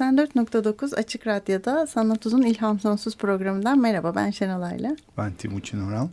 94.9 0.00 0.94
Açık 0.94 1.26
Radyo'da 1.26 1.86
Sanat 1.86 2.26
Uzun 2.26 2.42
İlham 2.42 2.80
Sonsuz 2.80 3.16
programından 3.16 3.78
merhaba 3.78 4.14
ben 4.14 4.30
Şenolay'la. 4.30 4.96
Ben 5.18 5.32
Timuçin 5.32 5.88
Oral. 5.88 6.08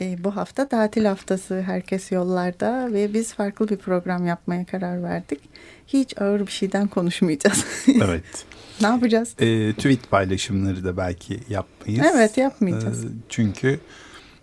E, 0.00 0.24
bu 0.24 0.36
hafta 0.36 0.68
tatil 0.68 1.04
haftası 1.04 1.62
herkes 1.62 2.12
yollarda 2.12 2.92
ve 2.92 3.14
biz 3.14 3.34
farklı 3.34 3.68
bir 3.68 3.76
program 3.76 4.26
yapmaya 4.26 4.64
karar 4.64 5.02
verdik. 5.02 5.40
Hiç 5.86 6.20
ağır 6.20 6.40
bir 6.46 6.52
şeyden 6.52 6.88
konuşmayacağız. 6.88 7.64
evet. 8.04 8.44
ne 8.80 8.86
yapacağız? 8.86 9.34
E, 9.38 9.72
tweet 9.72 10.10
paylaşımları 10.10 10.84
da 10.84 10.96
belki 10.96 11.40
yapmayız. 11.48 12.06
Evet 12.14 12.38
yapmayacağız. 12.38 13.04
E, 13.04 13.08
çünkü 13.28 13.80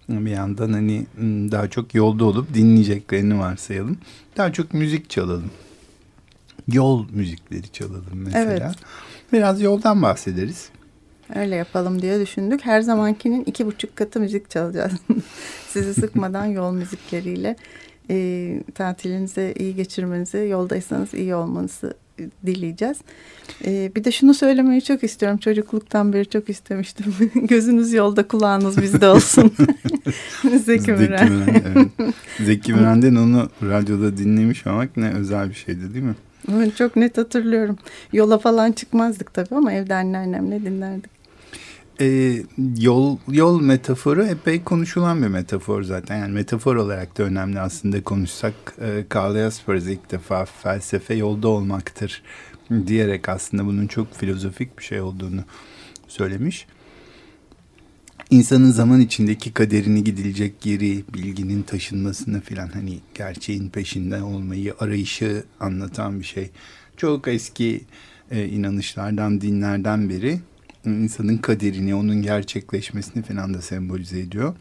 bir 0.09 0.31
yandan 0.31 0.73
hani 0.73 1.05
daha 1.51 1.69
çok 1.69 1.95
yolda 1.95 2.25
olup 2.25 2.53
dinleyeceklerini 2.53 3.39
varsayalım. 3.39 3.97
Daha 4.37 4.53
çok 4.53 4.73
müzik 4.73 5.09
çalalım 5.09 5.51
yol 6.67 7.05
müzikleri 7.11 7.71
çalalım 7.71 8.03
mesela. 8.13 8.51
Evet. 8.51 8.75
Biraz 9.33 9.61
yoldan 9.61 10.01
bahsederiz. 10.01 10.69
Öyle 11.35 11.55
yapalım 11.55 12.01
diye 12.01 12.19
düşündük. 12.19 12.65
Her 12.65 12.81
zamankinin 12.81 13.43
iki 13.43 13.65
buçuk 13.65 13.95
katı 13.95 14.19
müzik 14.19 14.49
çalacağız. 14.49 14.91
Sizi 15.67 15.93
sıkmadan 15.93 16.45
yol 16.45 16.73
müzikleriyle 16.73 17.55
e, 18.09 18.63
tatilinizi 18.75 19.53
iyi 19.59 19.75
geçirmenizi, 19.75 20.37
yoldaysanız 20.37 21.13
iyi 21.13 21.35
olmanızı 21.35 21.93
dileyeceğiz. 22.45 22.97
E, 23.65 23.91
bir 23.95 24.03
de 24.03 24.11
şunu 24.11 24.33
söylemeyi 24.33 24.81
çok 24.81 25.03
istiyorum. 25.03 25.37
Çocukluktan 25.37 26.13
beri 26.13 26.29
çok 26.29 26.49
istemiştim. 26.49 27.13
Gözünüz 27.47 27.93
yolda, 27.93 28.27
kulağınız 28.27 28.81
bizde 28.81 29.07
olsun. 29.09 29.53
Zeki 30.65 30.91
Müren. 30.91 31.27
Zeki 32.39 32.73
Müren, 32.73 32.85
evet. 32.85 33.01
Müren'den 33.01 33.15
onu 33.15 33.49
radyoda 33.63 34.17
dinlemiş 34.17 34.67
olmak 34.67 34.97
ne 34.97 35.09
özel 35.09 35.49
bir 35.49 35.55
şeydi 35.55 35.93
değil 35.93 36.05
mi? 36.05 36.15
Çok 36.77 36.95
net 36.95 37.17
hatırlıyorum. 37.17 37.77
Yola 38.13 38.37
falan 38.37 38.71
çıkmazdık 38.71 39.33
tabii 39.33 39.55
ama 39.55 39.73
evde 39.73 39.95
anneannemle 39.95 40.65
dinlerdik. 40.65 41.19
Ee, 42.01 42.43
yol 42.77 43.17
yol 43.27 43.61
metaforu 43.61 44.23
epey 44.23 44.63
konuşulan 44.63 45.23
bir 45.23 45.27
metafor 45.27 45.83
zaten. 45.83 46.17
Yani 46.17 46.33
metafor 46.33 46.75
olarak 46.75 47.17
da 47.17 47.23
önemli 47.23 47.59
aslında 47.59 48.03
konuşsak. 48.03 48.53
E, 48.81 49.05
Karl 49.09 49.35
Jaspers 49.35 49.85
ilk 49.85 50.11
defa 50.11 50.45
felsefe 50.45 51.13
yolda 51.13 51.47
olmaktır 51.47 52.23
diyerek 52.87 53.29
aslında 53.29 53.65
bunun 53.65 53.87
çok 53.87 54.13
filozofik 54.13 54.77
bir 54.77 54.83
şey 54.83 55.01
olduğunu 55.01 55.41
söylemiş 56.07 56.67
insanın 58.31 58.71
zaman 58.71 58.99
içindeki 58.99 59.53
kaderini 59.53 60.03
gidilecek 60.03 60.65
yeri, 60.65 61.03
bilginin 61.13 61.63
taşınmasını 61.63 62.41
filan 62.41 62.67
hani 62.67 62.99
gerçeğin 63.13 63.69
peşinde 63.69 64.21
olmayı, 64.21 64.73
arayışı 64.79 65.43
anlatan 65.59 66.19
bir 66.19 66.25
şey. 66.25 66.49
Çok 66.97 67.27
eski 67.27 67.81
e, 68.31 68.45
inanışlardan, 68.45 69.41
dinlerden 69.41 70.09
beri 70.09 70.39
insanın 70.85 71.37
kaderini, 71.37 71.95
onun 71.95 72.21
gerçekleşmesini 72.21 73.23
filan 73.23 73.53
da 73.53 73.61
sembolize 73.61 74.19
ediyor. 74.19 74.55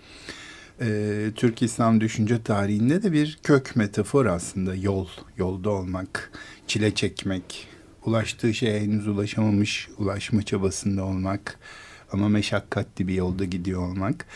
E, 0.81 1.31
Türk 1.35 1.63
İslam 1.63 2.01
düşünce 2.01 2.43
tarihinde 2.43 3.03
de 3.03 3.13
bir 3.13 3.39
kök 3.43 3.77
metafor 3.77 4.27
aslında 4.27 4.75
yol, 4.75 5.07
yolda 5.37 5.71
olmak, 5.71 6.33
çile 6.67 6.95
çekmek, 6.95 7.67
ulaştığı 8.05 8.55
şeye 8.55 8.81
henüz 8.81 9.09
ulaşamamış, 9.09 9.89
ulaşma 9.99 10.43
çabasında 10.43 11.05
olmak, 11.05 11.59
ama 12.13 12.29
meşakkatli 12.29 13.09
bir 13.09 13.15
yolda 13.15 13.45
gidiyor 13.45 13.83
olmak. 13.83 14.27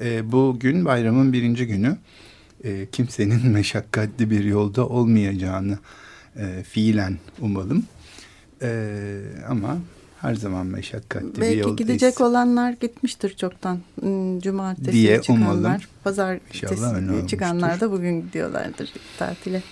E, 0.00 0.32
bugün 0.32 0.84
bayramın 0.84 1.32
birinci 1.32 1.66
günü 1.66 1.96
e, 2.64 2.86
kimsenin 2.92 3.46
meşakkatli 3.50 4.30
bir 4.30 4.44
yolda 4.44 4.88
olmayacağını 4.88 5.78
e, 6.36 6.62
fiilen 6.62 7.18
umalım. 7.40 7.84
E, 8.62 9.20
ama 9.48 9.78
her 10.20 10.34
zaman 10.34 10.66
meşakkatli 10.66 11.26
Belki 11.26 11.40
bir 11.40 11.56
yoldayız. 11.56 11.78
Belki 11.78 11.84
gidecek 11.84 12.20
olanlar 12.20 12.72
gitmiştir 12.72 13.36
çoktan. 13.36 13.78
Hmm, 14.00 14.40
cumartesi 14.40 14.92
diye 14.92 15.22
çıkanlar, 15.22 15.54
umalım. 15.54 15.80
pazar 16.04 16.38
çıkanlar 17.28 17.80
da 17.80 17.92
bugün 17.92 18.22
gidiyorlardır 18.22 18.92
tatile. 19.18 19.62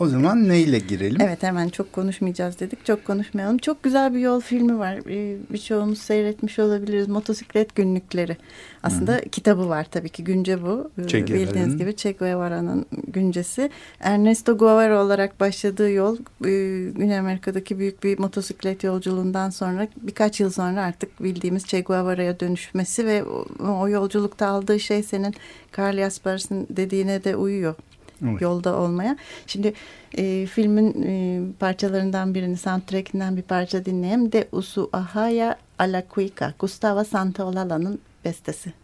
O 0.00 0.06
zaman 0.06 0.48
neyle 0.48 0.78
girelim? 0.78 1.20
Evet 1.20 1.42
hemen 1.42 1.68
çok 1.68 1.92
konuşmayacağız 1.92 2.60
dedik. 2.60 2.86
Çok 2.86 3.04
konuşmayalım. 3.04 3.58
Çok 3.58 3.82
güzel 3.82 4.14
bir 4.14 4.18
yol 4.18 4.40
filmi 4.40 4.78
var. 4.78 4.94
Ee, 5.08 5.36
birçoğumuz 5.50 5.98
seyretmiş 5.98 6.58
olabiliriz. 6.58 7.08
Motosiklet 7.08 7.74
günlükleri. 7.74 8.36
Aslında 8.82 9.12
Hı. 9.12 9.20
kitabı 9.20 9.68
var 9.68 9.86
tabii 9.90 10.08
ki. 10.08 10.24
Günce 10.24 10.62
bu. 10.62 10.90
Ee, 10.98 11.26
Bildiğiniz 11.26 11.76
gibi 11.76 11.96
Che 11.96 12.12
Guevara'nın 12.12 12.86
güncesi. 13.06 13.70
Ernesto 14.00 14.58
Guevara 14.58 15.04
olarak 15.04 15.40
başladığı 15.40 15.90
yol 15.90 16.16
e, 16.44 16.50
Güney 16.90 17.18
Amerika'daki 17.18 17.78
büyük 17.78 18.04
bir 18.04 18.18
motosiklet 18.18 18.84
yolculuğundan 18.84 19.50
sonra 19.50 19.88
birkaç 20.02 20.40
yıl 20.40 20.50
sonra 20.50 20.82
artık 20.82 21.22
bildiğimiz 21.22 21.64
Che 21.64 21.80
Guevara'ya 21.80 22.40
dönüşmesi 22.40 23.06
ve 23.06 23.24
o, 23.24 23.46
o 23.80 23.88
yolculukta 23.88 24.46
aldığı 24.46 24.80
şey 24.80 25.02
senin 25.02 25.34
Carl 25.78 25.96
Jaspers'ın 25.96 26.66
dediğine 26.70 27.24
de 27.24 27.36
uyuyor 27.36 27.74
evet. 28.22 28.40
yolda 28.40 28.76
olmaya. 28.76 29.16
Şimdi 29.46 29.72
e, 30.18 30.46
filmin 30.46 31.02
e, 31.02 31.40
parçalarından 31.58 32.34
birini, 32.34 32.56
soundtrackinden 32.56 33.36
bir 33.36 33.42
parça 33.42 33.84
dinleyelim. 33.84 34.32
De 34.32 34.48
Usu 34.52 34.90
Ahaya 34.92 35.56
Alacuica, 35.78 36.54
Gustavo 36.58 37.04
Santaolalla'nın 37.04 37.98
bestesi. 38.24 38.79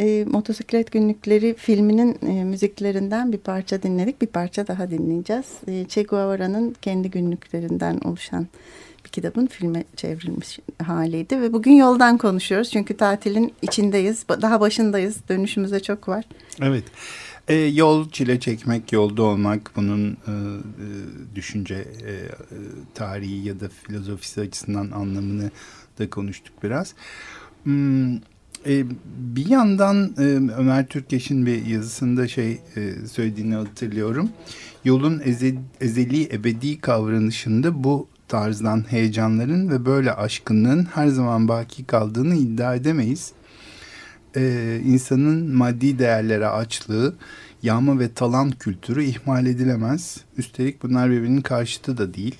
E, 0.00 0.24
Motosiklet 0.24 0.92
Günlükleri 0.92 1.54
filminin 1.54 2.18
e, 2.26 2.44
müziklerinden 2.44 3.32
bir 3.32 3.38
parça 3.38 3.82
dinledik. 3.82 4.22
Bir 4.22 4.26
parça 4.26 4.66
daha 4.66 4.90
dinleyeceğiz. 4.90 5.46
E, 5.66 5.88
Che 5.88 6.02
Guevara'nın 6.02 6.76
kendi 6.82 7.10
günlüklerinden 7.10 7.98
oluşan 8.04 8.46
bir 9.04 9.10
kitabın 9.10 9.46
filme 9.46 9.84
çevrilmiş 9.96 10.58
haliydi. 10.82 11.40
Ve 11.40 11.52
bugün 11.52 11.72
yoldan 11.72 12.18
konuşuyoruz. 12.18 12.70
Çünkü 12.70 12.96
tatilin 12.96 13.52
içindeyiz. 13.62 14.24
Daha 14.28 14.60
başındayız. 14.60 15.16
Dönüşümüze 15.28 15.80
çok 15.80 16.08
var. 16.08 16.24
Evet. 16.62 16.84
E, 17.48 17.54
yol 17.54 18.10
çile 18.10 18.40
çekmek, 18.40 18.92
yolda 18.92 19.22
olmak 19.22 19.70
bunun 19.76 20.10
e, 20.10 20.30
e, 20.30 20.36
düşünce 21.34 21.74
e, 21.74 22.12
tarihi 22.94 23.48
ya 23.48 23.60
da 23.60 23.68
filozofisi 23.68 24.40
açısından 24.40 24.90
anlamını 24.90 25.50
da 25.98 26.10
konuştuk 26.10 26.62
biraz. 26.62 26.94
Hmm, 27.64 28.18
e, 28.66 28.84
bir 29.34 29.46
yandan 29.46 30.14
e, 30.18 30.22
Ömer 30.58 30.86
Türkeş'in 30.86 31.46
bir 31.46 31.66
yazısında 31.66 32.28
şey 32.28 32.60
e, 32.76 32.92
söylediğini 33.12 33.54
hatırlıyorum. 33.54 34.30
Yolun 34.84 35.20
eze, 35.24 35.54
ezeli 35.80 36.34
ebedi 36.34 36.80
kavranışında 36.80 37.84
bu 37.84 38.08
tarzdan 38.28 38.84
heyecanların 38.88 39.70
ve 39.70 39.86
böyle 39.86 40.12
aşkınlığın 40.12 40.84
her 40.84 41.08
zaman 41.08 41.48
baki 41.48 41.84
kaldığını 41.84 42.34
iddia 42.36 42.74
edemeyiz. 42.74 43.32
Ee, 44.36 44.80
insanın 44.84 45.56
maddi 45.56 45.98
değerlere 45.98 46.46
açlığı, 46.46 47.14
yağma 47.62 47.98
ve 47.98 48.12
talan 48.14 48.50
kültürü 48.50 49.04
ihmal 49.04 49.46
edilemez. 49.46 50.20
Üstelik 50.36 50.82
bunlar 50.82 51.10
birbirinin 51.10 51.40
karşıtı 51.40 51.98
da 51.98 52.14
değil. 52.14 52.36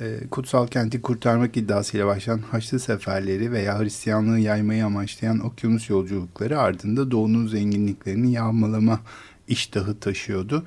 Ee, 0.00 0.20
kutsal 0.30 0.66
kenti 0.66 1.02
kurtarmak 1.02 1.56
iddiasıyla 1.56 2.06
başlayan 2.06 2.38
Haçlı 2.38 2.80
seferleri 2.80 3.52
veya 3.52 3.80
Hristiyanlığı 3.80 4.38
yaymayı 4.38 4.86
amaçlayan 4.86 5.46
okyanus 5.46 5.90
yolculukları 5.90 6.58
ardında 6.60 7.10
doğunun 7.10 7.46
zenginliklerini 7.46 8.32
yağmalama 8.32 9.00
iştahı 9.48 10.00
taşıyordu. 10.00 10.64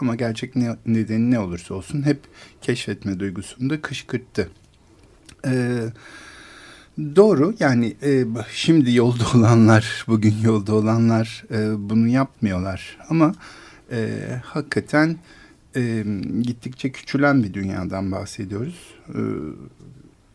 Ama 0.00 0.14
gerçek 0.14 0.56
ne, 0.56 0.76
nedeni 0.86 1.30
ne 1.30 1.38
olursa 1.38 1.74
olsun 1.74 2.02
hep 2.02 2.20
keşfetme 2.62 3.20
duygusunu 3.20 3.70
da 3.70 3.82
kışkırttı. 3.82 4.50
Ee, 5.46 5.84
doğru 7.16 7.54
yani 7.60 7.96
e, 8.02 8.24
şimdi 8.52 8.92
yolda 8.92 9.24
olanlar, 9.34 10.04
bugün 10.08 10.34
yolda 10.42 10.74
olanlar 10.74 11.44
e, 11.50 11.88
bunu 11.90 12.08
yapmıyorlar. 12.08 12.98
Ama 13.10 13.34
e, 13.92 14.08
hakikaten 14.44 15.08
e, 15.08 15.16
gittikçe 16.42 16.92
küçülen 16.92 17.42
bir 17.42 17.54
dünyadan 17.54 18.12
bahsediyoruz. 18.12 18.94
E, 19.08 19.20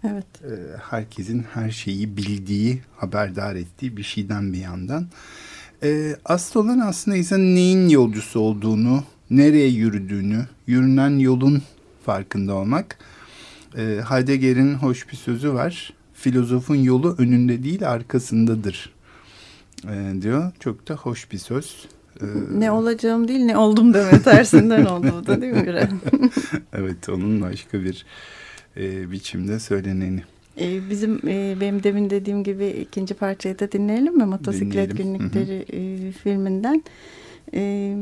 evet. 0.04 0.26
E, 0.44 0.78
herkesin 0.90 1.46
her 1.54 1.72
şeyi 1.72 2.18
bildiği, 2.18 2.82
haberdar 2.98 3.56
ettiği 3.56 3.98
bir 3.98 4.04
şeyden 4.04 4.54
bir 4.54 4.60
yandan. 4.60 5.08
E, 5.84 6.16
asıl 6.26 6.60
olan 6.60 6.80
aslında 6.80 7.18
insanın 7.18 7.56
neyin 7.56 7.90
yolcusu 7.90 8.40
olduğunu 8.40 9.04
nereye 9.30 9.70
yürüdüğünü, 9.70 10.48
yürünen 10.68 11.20
yolun 11.20 11.62
farkında 12.06 12.54
olmak. 12.54 12.98
E, 13.78 14.02
Heidegger'in 14.10 14.74
hoş 14.74 15.10
bir 15.12 15.18
sözü 15.18 15.54
var. 15.54 15.94
Filozofun 16.14 16.76
yolu 16.76 17.16
önünde 17.18 17.64
değil 17.64 17.90
arkasındadır 17.90 18.94
e, 19.88 20.22
diyor. 20.22 20.52
Çok 20.60 20.88
da 20.88 20.96
hoş 20.96 21.32
bir 21.32 21.38
söz. 21.38 21.88
Ee, 22.22 22.26
ne 22.60 22.72
olacağım 22.72 23.28
değil 23.28 23.40
ne 23.46 23.58
oldum 23.58 23.94
deme 23.94 24.22
tersinden 24.22 24.86
oldu 24.86 25.28
da 25.28 25.42
değil 25.42 25.54
mi 25.54 25.90
evet 26.74 27.10
onun 27.10 27.42
başka 27.42 27.84
bir 27.84 28.06
e, 28.78 29.12
biçimde 29.12 29.60
söyleneni. 29.60 30.24
Ee, 30.60 30.90
bizim 30.90 31.22
e, 31.28 31.58
benim 31.62 31.84
demin 31.84 32.10
dediğim 32.10 32.44
gibi 32.44 32.68
ikinci 32.68 33.14
parçayı 33.14 33.60
da 33.60 33.72
dinleyelim 33.72 34.18
mi? 34.18 34.26
Motosiklet 34.26 34.98
dinleyelim. 34.98 35.18
Günlükleri 35.18 35.66
E, 35.74 36.12
filminden. 36.12 36.84
E, 37.54 37.96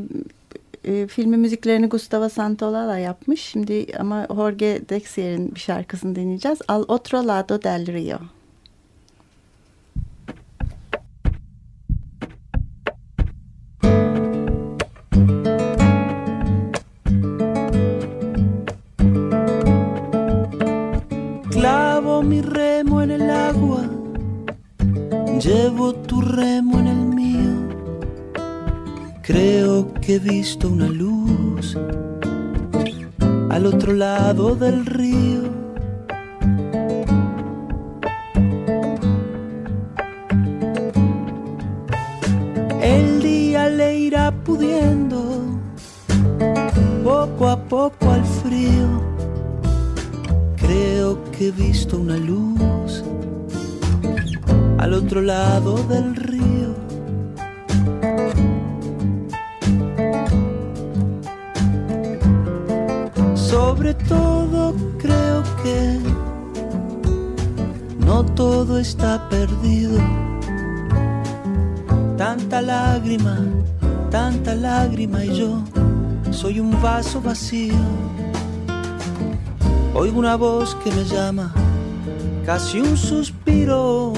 e, 0.85 1.07
filmin 1.07 1.39
müziklerini 1.39 1.87
Gustavo 1.87 2.29
Santaolalla 2.29 2.97
yapmış. 2.97 3.41
Şimdi 3.41 3.85
ama 3.99 4.27
Jorge 4.35 4.81
Drexler'in 4.89 5.55
bir 5.55 5.59
şarkısını 5.59 6.15
dinleyeceğiz. 6.15 6.59
Al 6.67 6.83
otro 6.87 7.27
lado 7.27 7.61
del 7.63 7.85
río. 7.85 8.19
Tu 25.77 26.21
remo 26.21 26.79
en 26.79 26.87
el 26.87 26.97
Creo 29.21 29.93
que 30.01 30.15
he 30.15 30.19
visto 30.19 30.69
una 30.69 30.87
luz 30.87 31.77
al 33.49 33.65
otro 33.67 33.93
lado 33.93 34.55
del 34.55 34.85
río. 34.87 35.43
El 42.81 43.21
día 43.21 43.69
le 43.69 43.99
irá 43.99 44.31
pudiendo 44.31 45.43
poco 47.03 47.49
a 47.49 47.57
poco 47.57 48.09
al 48.09 48.25
frío. 48.25 48.87
Creo 50.55 51.23
que 51.31 51.49
he 51.49 51.51
visto 51.51 51.97
una 51.97 52.17
luz 52.17 52.56
al 54.77 54.93
otro 54.93 55.21
lado 55.21 55.75
del 55.83 56.15
río. 56.15 56.87
sobre 63.87 63.93
todo 63.93 64.75
creo 64.97 65.41
que 65.63 65.99
no 68.05 68.25
todo 68.25 68.79
está 68.79 69.29
perdido. 69.29 69.99
Tanta 72.17 72.61
lágrima, 72.61 73.37
tanta 74.11 74.55
lágrima 74.55 75.23
y 75.23 75.37
yo 75.37 75.63
soy 76.31 76.59
un 76.59 76.81
vaso 76.81 77.21
vacío. 77.21 77.75
Oigo 79.93 80.19
una 80.19 80.35
voz 80.35 80.75
que 80.83 80.91
me 80.91 81.05
llama, 81.05 81.53
casi 82.45 82.81
un 82.81 82.97
suspiro. 82.97 84.16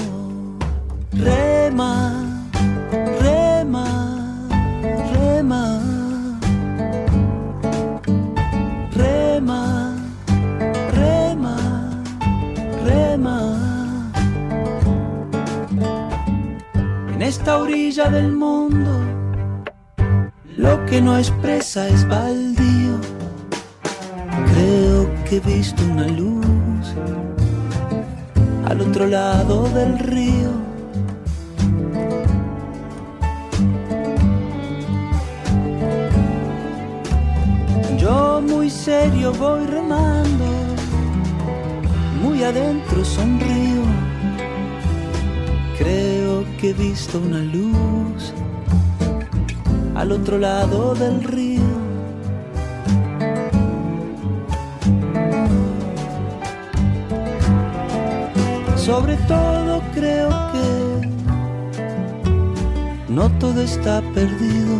Expresa 21.20 21.86
es 21.86 22.08
baldío. 22.08 22.94
Creo 24.52 25.24
que 25.24 25.36
he 25.36 25.40
visto 25.40 25.82
una 25.84 26.06
luz 26.06 26.86
al 28.66 28.80
otro 28.80 29.06
lado 29.06 29.68
del 29.68 29.98
río. 29.98 30.50
Yo 37.98 38.40
muy 38.40 38.70
serio 38.70 39.32
voy 39.34 39.66
remando, 39.66 40.46
muy 42.22 42.42
adentro 42.44 43.04
sonrío. 43.04 43.82
Creo 45.76 46.44
que 46.58 46.70
he 46.70 46.72
visto 46.72 47.18
una 47.18 47.40
luz 47.40 47.89
al 50.00 50.12
otro 50.12 50.38
lado 50.38 50.94
del 50.94 51.22
río. 51.22 51.60
Sobre 58.76 59.16
todo 59.28 59.82
creo 59.92 60.30
que 60.52 61.08
no 63.12 63.30
todo 63.38 63.60
está 63.60 64.00
perdido. 64.14 64.78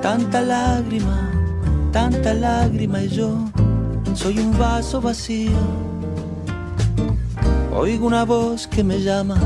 Tanta 0.00 0.40
lágrima, 0.40 1.32
tanta 1.90 2.32
lágrima 2.32 3.02
y 3.02 3.08
yo 3.08 3.48
soy 4.14 4.38
un 4.38 4.56
vaso 4.58 5.00
vacío 5.00 5.58
Oigo 7.74 8.06
una 8.06 8.24
voz 8.24 8.66
que 8.66 8.84
me 8.84 9.00
llama, 9.00 9.36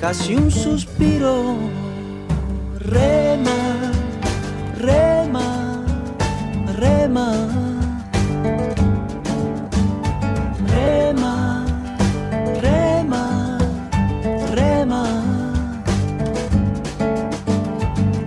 casi 0.00 0.34
un 0.34 0.50
suspiro. 0.50 1.83
Rema, 2.94 3.58
rema, 4.78 5.46
rema. 6.78 7.28
Rema, 10.74 11.66
rema, 12.62 13.58
rema. 14.54 15.04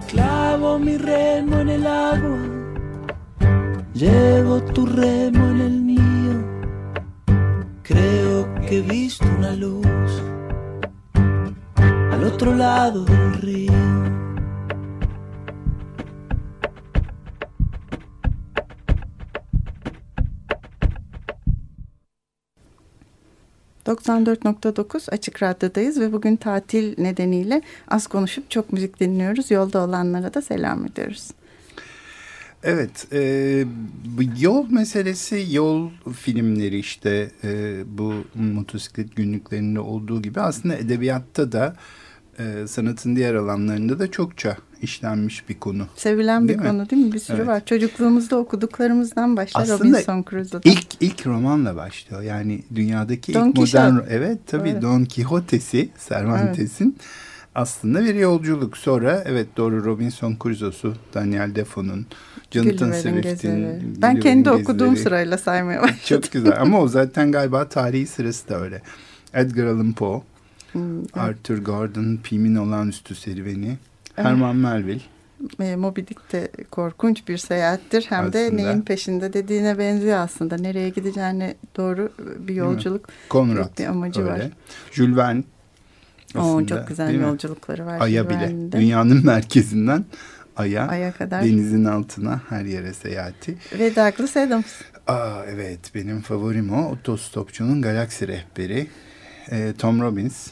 Clavo 0.08 0.80
mi 0.80 0.98
remo 0.98 1.60
en 1.60 1.70
el 1.70 1.88
agua. 1.88 2.40
Llevo 3.94 4.62
tu 4.74 4.86
remo 4.86 5.48
en 5.48 5.62
el 5.62 5.82
mío. 5.82 6.36
Creo 7.84 8.54
que 8.68 8.80
he 8.80 8.82
visto 8.82 9.26
una 9.38 9.54
luz 9.54 10.22
al 12.12 12.24
otro 12.24 12.54
lado 12.54 13.06
del 13.06 13.34
río. 13.36 14.07
94.9 23.88 25.12
Açık 25.12 25.44
Radyo'dayız 25.44 26.00
ve 26.00 26.14
bugün 26.14 26.36
tatil 26.36 27.02
nedeniyle 27.02 27.62
az 27.88 28.08
konuşup 28.08 28.52
çok 28.52 28.74
müzik 28.74 29.00
dinliyoruz. 29.00 29.52
Yolda 29.52 29.84
olanlara 29.84 30.34
da 30.34 30.42
selam 30.42 30.86
ediyoruz. 30.86 31.32
Evet, 32.64 33.08
e, 33.14 33.66
yol 34.40 34.70
meselesi, 34.70 35.48
yol 35.52 35.90
filmleri 36.16 36.80
işte 36.80 37.32
e, 37.44 37.82
bu 37.98 38.14
motosiklet 38.36 39.16
günlüklerinde 39.16 39.80
olduğu 39.80 40.22
gibi 40.22 40.42
aslında 40.42 40.76
edebiyatta 40.76 41.52
da 41.52 41.76
sanatın 42.68 43.16
diğer 43.16 43.34
alanlarında 43.34 44.00
da 44.00 44.12
çokça 44.12 44.58
işlenmiş 44.82 45.50
bir 45.50 45.60
konu. 45.60 45.88
Sevilen 45.96 46.48
bir 46.48 46.56
mi? 46.56 46.64
konu 46.68 46.90
değil 46.90 47.06
mi? 47.06 47.14
Bir 47.14 47.20
sürü 47.20 47.38
evet. 47.38 47.48
var. 47.48 47.66
Çocukluğumuzda 47.66 48.38
okuduklarımızdan 48.38 49.38
başlar 49.38 49.62
Aslında 49.62 49.80
Robinson 49.80 50.26
Crusoe'da. 50.30 50.70
ilk 50.70 50.88
ilk 51.00 51.28
romanla 51.28 51.76
başlıyor. 51.76 52.22
Yani 52.22 52.64
dünyadaki 52.76 53.34
Don 53.34 53.48
ilk 53.48 53.56
Quixote. 53.56 53.92
modern 53.92 54.06
evet 54.10 54.40
tabii 54.48 54.70
evet. 54.70 54.82
Don 54.82 55.06
Quixote'si 55.06 55.90
Cervantes'in 56.10 56.86
evet. 56.86 57.08
aslında 57.56 58.06
bir 58.06 58.16
yolculuk. 58.16 58.78
Sonra 58.78 59.24
evet 59.26 59.48
doğru 59.58 59.86
Robinson 59.86 60.38
Crusoe'su 60.44 60.94
Daniel 61.14 61.56
Defoe'nun 61.56 62.06
Jonathan 62.52 62.92
Swift'in 62.92 63.96
Ben 64.02 64.20
kendi 64.20 64.44
gezileri. 64.44 64.62
okuduğum 64.62 64.98
sırayla 64.98 65.38
saymaya 65.38 65.82
başladım. 65.82 66.02
Çok 66.06 66.32
güzel 66.32 66.62
ama 66.62 66.82
o 66.82 66.88
zaten 66.88 67.32
galiba 67.32 67.70
tarihi 67.70 68.08
sırası 68.08 68.50
da 68.50 68.62
öyle. 68.62 68.82
Edgar 69.34 69.66
Allan 69.66 69.94
Poe, 69.94 70.22
hmm, 70.72 71.04
Arthur 71.14 71.58
Gordon 71.58 72.20
Pym'in 72.24 72.56
olağanüstü 72.56 73.16
serüveni. 73.16 73.78
Herman 74.16 74.56
Melville. 74.56 75.02
E, 75.60 75.76
Moby 75.76 76.02
Dick 76.02 76.32
de 76.32 76.52
korkunç 76.72 77.28
bir 77.28 77.38
seyahattir. 77.38 78.06
Hem 78.10 78.20
aslında. 78.20 78.34
de 78.34 78.56
neyin 78.58 78.82
peşinde 78.82 79.34
dediğine 79.34 79.78
benziyor 79.78 80.18
aslında. 80.18 80.56
Nereye 80.58 80.90
gideceğine 80.90 81.56
doğru 81.78 82.12
bir 82.40 82.56
yolculuk. 82.56 83.08
Konrad 83.30 83.80
bir 83.80 83.86
amacı 83.86 84.22
öyle. 84.22 84.32
var. 84.32 84.42
Jules 84.92 85.18
Verne. 85.18 85.44
Aslında, 86.36 86.54
Oo, 86.54 86.66
çok 86.66 86.88
güzel 86.88 87.22
yolculukları 87.22 87.86
var. 87.86 88.02
Ay'a 88.02 88.30
bile. 88.30 88.72
Dünyanın 88.72 89.26
merkezinden 89.26 90.06
Ay'a, 90.56 90.88
Ay'a 90.88 91.12
kadar. 91.12 91.44
denizin 91.44 91.86
altına 91.86 92.42
her 92.50 92.66
yere 92.66 92.94
seyahati. 92.94 93.58
Ve 93.80 93.96
Douglas 93.96 94.38
Adams. 94.38 94.66
Aa, 95.08 95.44
evet 95.50 95.80
benim 95.96 96.22
favorim 96.22 96.74
o. 96.74 96.92
Otostopçunun 96.92 97.82
galaksi 97.82 98.28
rehberi. 98.28 98.88
E, 99.52 99.74
Tom 99.78 100.02
Robbins. 100.02 100.48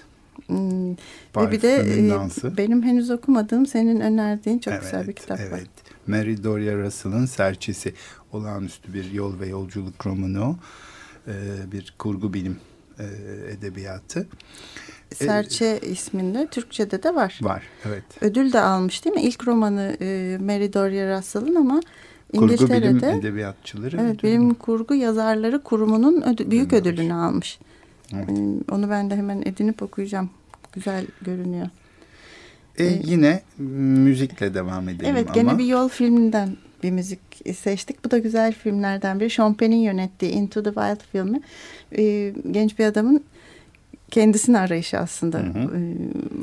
Hmm. 0.48 0.92
Ve 1.38 1.52
bir 1.52 1.62
de 1.62 1.76
e, 1.76 2.58
benim 2.58 2.84
henüz 2.84 3.12
okumadığım 3.12 3.66
senin 3.66 4.00
önerdiğin 4.00 4.60
çok 4.60 4.74
evet, 4.74 4.84
güzel 4.84 5.08
bir 5.08 5.14
kitap 5.14 5.40
evet. 5.40 5.52
var. 5.52 5.62
Mary 6.08 6.44
Doria 6.44 6.76
Russell'ın 6.76 7.26
Serçesi. 7.26 7.94
Olağanüstü 8.32 8.94
bir 8.94 9.12
yol 9.12 9.40
ve 9.40 9.48
yolculuk 9.48 10.06
romanı. 10.06 10.56
Ee, 11.28 11.32
bir 11.72 11.94
kurgu 12.00 12.34
bilim 12.34 12.58
e, 13.00 13.06
edebiyatı. 13.52 14.28
Serçe 15.14 15.80
ee, 15.84 15.90
isminde 15.90 16.48
Türkçe'de 16.48 17.04
de 17.04 17.16
var. 17.16 17.40
Var, 17.42 17.64
evet. 17.86 18.04
Ödül 18.22 18.54
de 18.54 18.60
almış 18.60 19.06
değil 19.06 19.16
mi? 19.16 19.22
İlk 19.22 19.48
romanı 19.48 19.98
e, 20.02 20.38
Mary 20.42 20.74
Doria 20.74 21.18
Russell'ın 21.18 21.56
ama 21.56 21.82
Kurgu 22.38 22.70
bilim 22.70 23.04
edebiyatçıları. 23.04 23.98
Evet, 24.02 24.24
bilim 24.24 24.54
kurgu 24.54 24.96
yazarları 24.96 25.64
kurumunun 25.64 26.22
ödü, 26.22 26.52
büyük 26.52 26.74
ödülünü 26.74 27.14
almış. 27.14 27.60
Evet. 28.14 28.30
Ee, 28.30 28.72
onu 28.72 28.90
ben 28.90 29.10
de 29.10 29.16
hemen 29.16 29.42
edinip 29.42 29.82
okuyacağım. 29.84 30.30
Güzel 30.74 31.06
görünüyor. 31.22 31.70
Ee, 32.78 32.86
ee, 32.86 33.02
yine 33.04 33.42
müzikle 33.58 34.54
devam 34.54 34.90
edelim 34.90 35.12
evet, 35.12 35.26
ama. 35.26 35.36
gene 35.36 35.58
bir 35.58 35.66
yol 35.66 35.90
filminden 35.90 36.58
bir 36.84 36.92
müzik 36.92 37.20
seçtik. 37.56 38.06
Bu 38.06 38.12
da 38.12 38.18
güzel 38.18 38.54
filmlerden 38.54 39.20
biri. 39.20 39.30
Sean 39.30 39.54
Penn'in 39.54 39.76
yönettiği 39.76 40.32
Into 40.32 40.64
the 40.64 40.70
Wild 40.70 41.02
filmi. 41.12 41.42
Ee, 41.98 42.34
genç 42.52 42.80
bir 42.80 42.86
adamın 42.86 43.24
kendisini 44.12 44.60
arayışı 44.60 44.98
aslında. 44.98 45.40
Hı 45.40 45.44
hı. 45.44 45.78
Ee, 45.78 45.96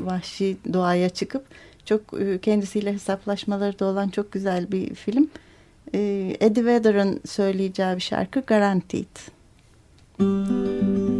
vahşi 0.05 0.57
doğaya 0.73 1.09
çıkıp 1.09 1.45
çok 1.85 2.01
e, 2.21 2.39
kendisiyle 2.39 2.93
hesaplaşmaları 2.93 3.79
da 3.79 3.85
olan 3.85 4.09
çok 4.09 4.31
güzel 4.31 4.71
bir 4.71 4.95
film. 4.95 5.29
Ee, 5.93 6.37
Eddie 6.39 6.65
Vedder'ın 6.65 7.21
söyleyeceği 7.25 7.95
bir 7.95 8.01
şarkı 8.01 8.39
Guaranteed. 8.39 9.05
Müzik 10.19 11.12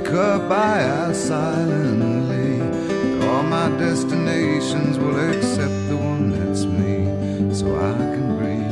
cup 0.00 0.50
I 0.50 0.80
ask 0.80 1.28
silently. 1.28 2.60
All 3.26 3.42
my 3.42 3.68
destinations 3.78 4.98
will 4.98 5.18
accept 5.30 5.88
the 5.88 5.96
one 5.96 6.30
that's 6.30 6.64
me, 6.64 7.54
so 7.54 7.66
I 7.76 7.92
can 8.14 8.36
breathe. 8.38 8.64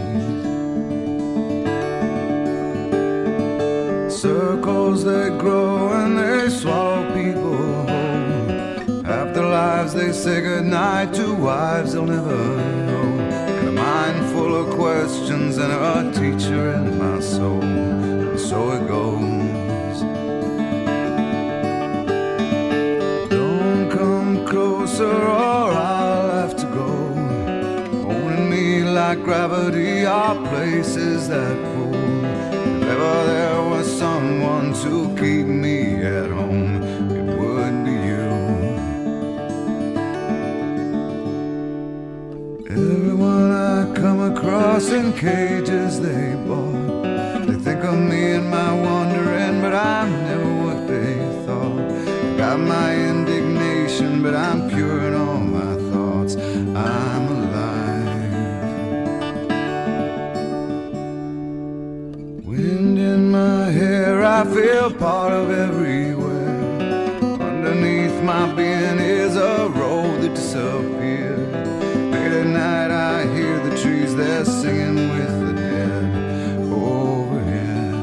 Circles 4.11 5.05
they 5.05 5.29
grow 5.38 5.93
and 5.93 6.19
they 6.19 6.49
swallow 6.49 7.05
people 7.14 7.57
whole. 7.57 9.02
Half 9.05 9.35
their 9.35 9.49
lives 9.49 9.93
they 9.95 10.12
say 10.12 10.41
goodnight 10.41 11.14
to 11.14 11.35
wives 11.35 11.93
they'll 11.93 12.07
never 12.07 12.57
know. 12.88 13.19
And 13.59 13.69
a 13.69 13.73
mind 13.73 14.25
full 14.33 14.55
of 14.57 14.75
questions 14.75 15.59
and 15.59 15.73
a 15.73 16.12
teacher 16.12 16.73
in 16.75 16.99
my 16.99 17.21
soul. 17.21 17.62
And 17.62 18.41
so 18.41 18.73
it 18.73 18.88
goes. 18.88 19.41
Closer 25.02 25.26
or 25.26 25.73
I'll 25.73 26.30
have 26.30 26.56
to 26.56 26.66
go. 26.66 26.88
Holding 28.02 28.50
me 28.50 28.82
like 28.82 29.23
gravity 29.23 30.04
are 30.04 30.35
places 30.49 31.28
that 31.28 31.56
pull. 31.75 31.94
If 31.94 32.88
ever 32.88 33.26
there 33.26 33.62
was 33.71 33.87
someone 33.99 34.73
to 34.85 35.09
keep 35.21 35.47
me 35.47 35.94
at 36.04 36.30
home, 36.30 36.82
it 37.11 37.38
would 37.40 37.85
be 37.85 37.97
you. 38.11 38.28
Everyone 42.71 43.50
I 43.50 43.92
come 43.94 44.21
across 44.32 44.90
in 44.90 45.12
cages 45.12 46.00
they 46.00 46.35
bought. 46.47 47.02
They 47.47 47.59
think 47.66 47.85
of 47.85 47.99
me 47.99 48.32
and 48.32 48.50
my 48.50 48.73
wandering, 48.73 49.61
but 49.61 49.75
I'm 49.75 50.22
I 64.42 64.44
feel 64.44 64.90
part 64.94 65.32
of 65.32 65.52
everywhere. 65.52 66.58
Underneath 67.40 68.20
my 68.25 68.52
being 68.56 68.99
is 68.99 69.37
a 69.37 69.68
road 69.68 70.20
that 70.20 70.34
disappeared. 70.34 71.52
Late 72.11 72.32
at 72.40 72.46
night, 72.46 72.90
I 72.90 73.32
hear 73.37 73.61
the 73.61 73.70
trees, 73.80 74.16
they're 74.16 74.44
singing 74.44 75.11
with 75.14 75.46
the 75.46 75.52
dead. 75.52 76.02
Overhead. 76.72 77.94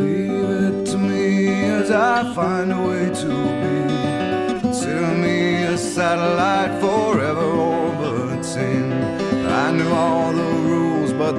Leave 0.00 0.50
it 0.64 0.86
to 0.86 0.98
me 0.98 1.70
as 1.70 1.92
I 1.92 2.34
find 2.34 2.72
a 2.72 2.80
way 2.88 3.04
to 3.22 3.32
be. 3.62 3.78
Consider 4.62 5.12
me 5.14 5.62
a 5.62 5.78
satellite 5.78 6.74
forever 6.80 7.46
orbiting. 7.46 8.92
I 9.46 9.70
knew 9.70 9.92
all 9.92 10.21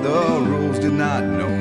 the 0.04 0.42
rules, 0.50 0.80
did 0.80 0.94
not 0.94 1.24
know 1.24 1.53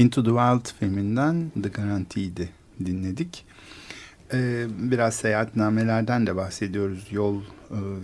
Into 0.00 0.22
the 0.24 0.30
Wild 0.30 0.74
filminden 0.80 1.50
The 1.62 1.68
Guaranteed'i 1.68 2.48
dinledik. 2.84 3.44
Ee, 4.32 4.66
biraz 4.78 5.14
seyahatnamelerden 5.14 6.26
de 6.26 6.36
bahsediyoruz 6.36 7.06
yol 7.10 7.40
e, 7.40 7.42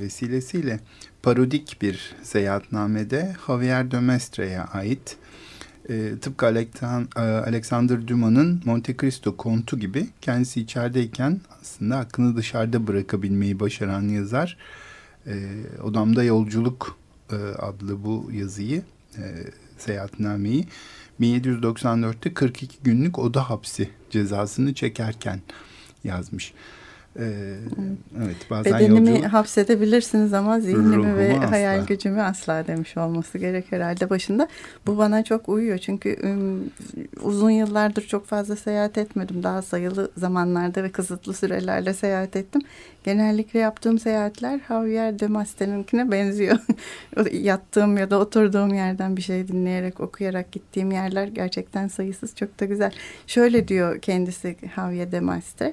vesilesiyle. 0.01 0.81
Parodik 1.23 1.79
bir 1.83 2.15
seyahatnamede 2.23 3.37
Javier 3.47 3.91
de 3.91 4.01
Mestre'ye 4.01 4.61
ait 4.61 5.17
e, 5.89 6.19
tıpkı 6.21 6.47
e, 6.47 7.21
Alexander 7.21 8.09
Dumas'ın 8.09 8.63
Monte 8.65 8.97
Cristo 8.97 9.37
kontu 9.37 9.79
gibi 9.79 10.07
kendisi 10.21 10.61
içerideyken 10.61 11.41
aslında 11.61 11.97
aklını 11.97 12.37
dışarıda 12.37 12.87
bırakabilmeyi 12.87 13.61
başaran 13.61 14.09
yazar. 14.09 14.57
E, 15.27 15.35
Odamda 15.83 16.25
Yolculuk 16.25 16.99
e, 17.31 17.37
adlı 17.59 18.05
bu 18.05 18.31
yazıyı, 18.33 18.83
e, 19.19 19.23
seyahatnameyi 19.79 20.67
1794'te 21.21 22.35
42 22.35 22.77
günlük 22.83 23.19
oda 23.19 23.51
hapsi 23.51 23.91
cezasını 24.11 24.75
çekerken 24.75 25.41
yazmış. 26.05 26.53
Ee, 27.19 27.57
evet, 28.25 28.37
bazen 28.51 28.73
Bedenimi 28.73 29.11
yolculuk... 29.11 29.33
hapsedebilirsiniz 29.33 30.35
ama 30.35 30.61
zihnimi 30.61 31.17
ve 31.17 31.39
asla. 31.39 31.51
hayal 31.51 31.87
gücümü 31.87 32.23
asla 32.23 32.67
demiş 32.67 32.97
olması 32.97 33.39
gerek 33.39 33.73
herhalde 33.73 34.11
başında. 34.11 34.49
Bu 34.87 34.99
bana 34.99 35.25
çok 35.25 35.49
uyuyor 35.49 35.79
çünkü 35.79 36.19
uzun 37.23 37.51
yıllardır 37.51 38.07
çok 38.07 38.27
fazla 38.27 38.57
seyahat 38.57 38.99
etmedim. 38.99 39.43
Daha 39.43 39.63
sayılı 39.63 40.11
zamanlarda 40.17 40.83
ve 40.83 40.93
kısıtlı 40.93 41.35
sürelerle 41.35 41.95
seyahat 41.95 42.37
ettim. 42.37 42.63
Genellikle 43.05 43.61
yaptığım 43.61 43.99
seyahatler 43.99 44.61
Javier 44.69 45.19
de 45.19 45.27
Master'inkine 45.27 46.11
benziyor. 46.11 46.59
Yattığım 47.33 47.97
ya 47.97 48.11
da 48.11 48.19
oturduğum 48.19 48.75
yerden 48.75 49.17
bir 49.17 49.23
şey 49.23 49.49
dinleyerek, 49.49 50.01
okuyarak 50.01 50.53
gittiğim 50.53 50.91
yerler 50.91 51.27
gerçekten 51.27 51.89
sayısız 51.89 52.37
çok 52.37 52.61
da 52.61 52.65
güzel. 52.65 52.93
Şöyle 53.27 53.69
diyor 53.69 54.01
kendisi 54.01 54.57
Javier 54.77 55.13
de 55.13 55.21
Master. 55.21 55.73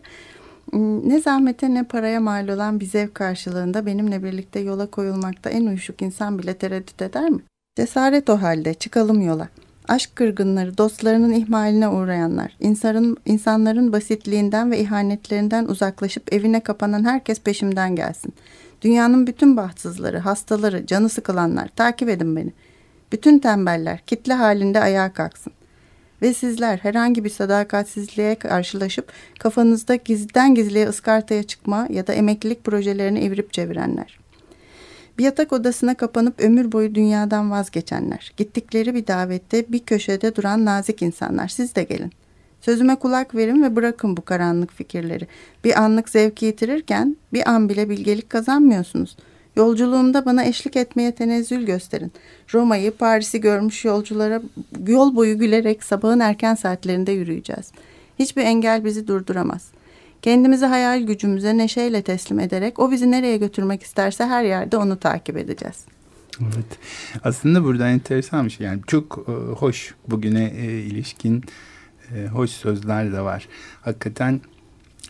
Ne 1.04 1.20
zahmete 1.20 1.74
ne 1.74 1.84
paraya 1.84 2.20
mal 2.20 2.48
olan 2.48 2.80
bir 2.80 2.86
zevk 2.86 3.16
karşılığında 3.16 3.86
benimle 3.86 4.24
birlikte 4.24 4.60
yola 4.60 4.88
koyulmakta 4.88 5.50
en 5.50 5.66
uyuşuk 5.66 6.02
insan 6.02 6.40
bile 6.40 6.54
tereddüt 6.54 7.02
eder 7.02 7.30
mi? 7.30 7.42
Cesaret 7.76 8.30
o 8.30 8.42
halde 8.42 8.74
çıkalım 8.74 9.22
yola. 9.22 9.50
Aşk 9.88 10.16
kırgınları, 10.16 10.78
dostlarının 10.78 11.32
ihmaline 11.34 11.88
uğrayanlar, 11.88 12.58
insanın, 12.60 13.18
insanların 13.26 13.94
basitliğinden 13.94 14.72
ve 14.72 14.80
ihanetlerinden 14.80 15.66
uzaklaşıp 15.66 16.34
evine 16.34 16.60
kapanan 16.60 17.06
herkes 17.06 17.40
peşimden 17.40 17.96
gelsin. 17.96 18.34
Dünyanın 18.82 19.28
bütün 19.28 19.58
bahtsızları, 19.58 20.18
hastaları, 20.18 20.86
canı 20.86 21.10
sıkılanlar 21.10 21.68
takip 21.68 22.10
edin 22.10 22.36
beni. 22.36 22.54
Bütün 23.12 23.40
tembeller 23.40 24.00
kitle 24.00 24.34
halinde 24.34 24.80
ayağa 24.80 25.14
kalksın. 25.14 25.54
Ve 26.24 26.34
sizler 26.34 26.78
herhangi 26.78 27.24
bir 27.24 27.30
sadakatsizliğe 27.30 28.36
karşılaşıp 28.36 29.12
kafanızda 29.40 29.96
gizliden 29.96 30.56
gizliye 30.56 30.88
ıskartaya 30.88 31.44
çıkma 31.44 31.88
ya 31.90 32.08
da 32.08 32.14
emeklilik 32.14 32.64
projelerini 32.64 33.20
evirip 33.20 33.54
çevirenler. 33.54 34.20
Bir 35.18 35.24
yatak 35.24 35.54
odasına 35.54 35.96
kapanıp 35.96 36.42
ömür 36.42 36.72
boyu 36.72 36.96
dünyadan 36.96 37.52
vazgeçenler. 37.52 38.34
Gittikleri 38.38 38.96
bir 38.96 39.08
davette 39.08 39.66
bir 39.70 39.80
köşede 39.80 40.36
duran 40.36 40.66
nazik 40.66 41.02
insanlar. 41.02 41.48
Siz 41.48 41.76
de 41.76 41.84
gelin. 41.84 42.12
Sözüme 42.62 42.96
kulak 42.96 43.36
verin 43.36 43.64
ve 43.64 43.76
bırakın 43.76 44.18
bu 44.18 44.22
karanlık 44.22 44.74
fikirleri. 44.74 45.28
Bir 45.64 45.82
anlık 45.82 46.10
zevki 46.10 46.46
yitirirken 46.46 47.18
bir 47.34 47.50
an 47.50 47.70
bile 47.70 47.90
bilgelik 47.90 48.30
kazanmıyorsunuz.'' 48.30 49.33
Yolculuğumda 49.56 50.26
bana 50.26 50.46
eşlik 50.46 50.76
etmeye 50.76 51.16
tenezzül 51.16 51.66
gösterin. 51.66 52.12
Roma'yı, 52.54 52.92
Paris'i 52.92 53.42
görmüş 53.42 53.86
yolculara 53.86 54.42
yol 54.88 55.16
boyu 55.16 55.40
gülerek 55.40 55.84
sabahın 55.84 56.20
erken 56.20 56.56
saatlerinde 56.56 57.12
yürüyeceğiz. 57.12 57.72
Hiçbir 58.20 58.42
engel 58.42 58.86
bizi 58.86 59.08
durduramaz. 59.08 59.72
Kendimizi 60.22 60.66
hayal 60.66 61.02
gücümüze 61.02 61.58
neşeyle 61.58 62.02
teslim 62.02 62.40
ederek 62.40 62.80
o 62.80 62.92
bizi 62.92 63.12
nereye 63.12 63.38
götürmek 63.38 63.84
isterse 63.84 64.26
her 64.26 64.44
yerde 64.44 64.78
onu 64.78 65.00
takip 65.00 65.38
edeceğiz. 65.38 65.86
Evet. 66.42 66.80
Aslında 67.24 67.64
burada 67.64 67.90
enteresan 67.90 68.46
bir 68.46 68.52
şey. 68.52 68.68
Yani 68.68 68.82
çok 68.88 69.26
e, 69.28 69.32
hoş 69.54 69.96
bugüne 70.08 70.46
e, 70.46 70.66
ilişkin 70.66 71.44
e, 72.16 72.28
hoş 72.28 72.50
sözler 72.50 73.14
de 73.14 73.22
var. 73.22 73.48
Hakikaten 73.82 74.42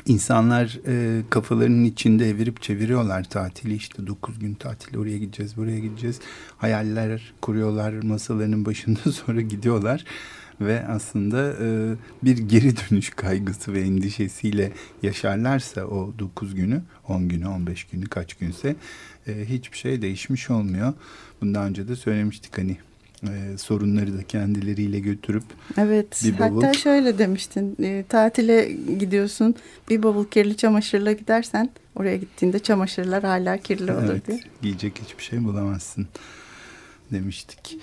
İnsanlar 0.06 0.80
e, 0.88 1.22
kafalarının 1.30 1.84
içinde 1.84 2.30
evirip 2.30 2.62
çeviriyorlar 2.62 3.24
tatili. 3.24 3.76
İşte 3.76 4.08
dokuz 4.08 4.40
gün 4.40 4.54
tatil 4.54 4.98
oraya 4.98 5.18
gideceğiz 5.18 5.58
buraya 5.58 5.80
gideceğiz. 5.80 6.20
Hayaller 6.58 7.34
kuruyorlar 7.42 8.04
masalarının 8.04 8.66
başında 8.66 9.00
sonra 9.12 9.42
gidiyorlar. 9.42 10.06
Ve 10.62 10.88
aslında 10.88 11.54
e, 11.62 11.96
bir 12.24 12.38
geri 12.38 12.74
dönüş 12.78 13.10
kaygısı 13.10 13.74
ve 13.74 13.82
endişesiyle 13.82 14.72
yaşarlarsa 15.04 15.86
o 15.86 16.14
dokuz 16.20 16.56
günü 16.56 16.82
on 17.08 17.30
günü 17.30 17.48
on 17.48 17.68
beş 17.68 17.84
günü 17.84 18.06
kaç 18.06 18.34
günse 18.34 18.76
e, 19.28 19.46
hiçbir 19.50 19.78
şey 19.78 20.02
değişmiş 20.02 20.50
olmuyor. 20.50 20.94
Bundan 21.42 21.64
önce 21.64 21.88
de 21.88 21.96
söylemiştik 21.96 22.58
hani 22.58 22.78
e, 23.24 23.58
sorunları 23.58 24.18
da 24.18 24.24
kendileriyle 24.24 25.00
götürüp 25.00 25.44
evet 25.78 26.22
bir 26.24 26.40
bavul... 26.40 26.64
hatta 26.64 26.74
şöyle 26.74 27.18
demiştin 27.18 27.78
e, 27.84 28.04
tatile 28.10 28.72
gidiyorsun 29.00 29.56
bir 29.90 30.04
bavul 30.04 30.26
kirli 30.26 30.58
çamaşırla 30.58 31.12
gidersen 31.12 31.70
oraya 31.96 32.18
gittiğinde 32.18 32.60
çamaşırlar 32.60 33.24
hala 33.24 33.58
kirli 33.58 33.92
olur 33.92 34.12
evet, 34.12 34.28
diye. 34.28 34.40
Giyecek 34.62 35.00
hiçbir 35.06 35.24
şey 35.24 35.44
bulamazsın 35.44 36.08
demiştik. 37.12 37.78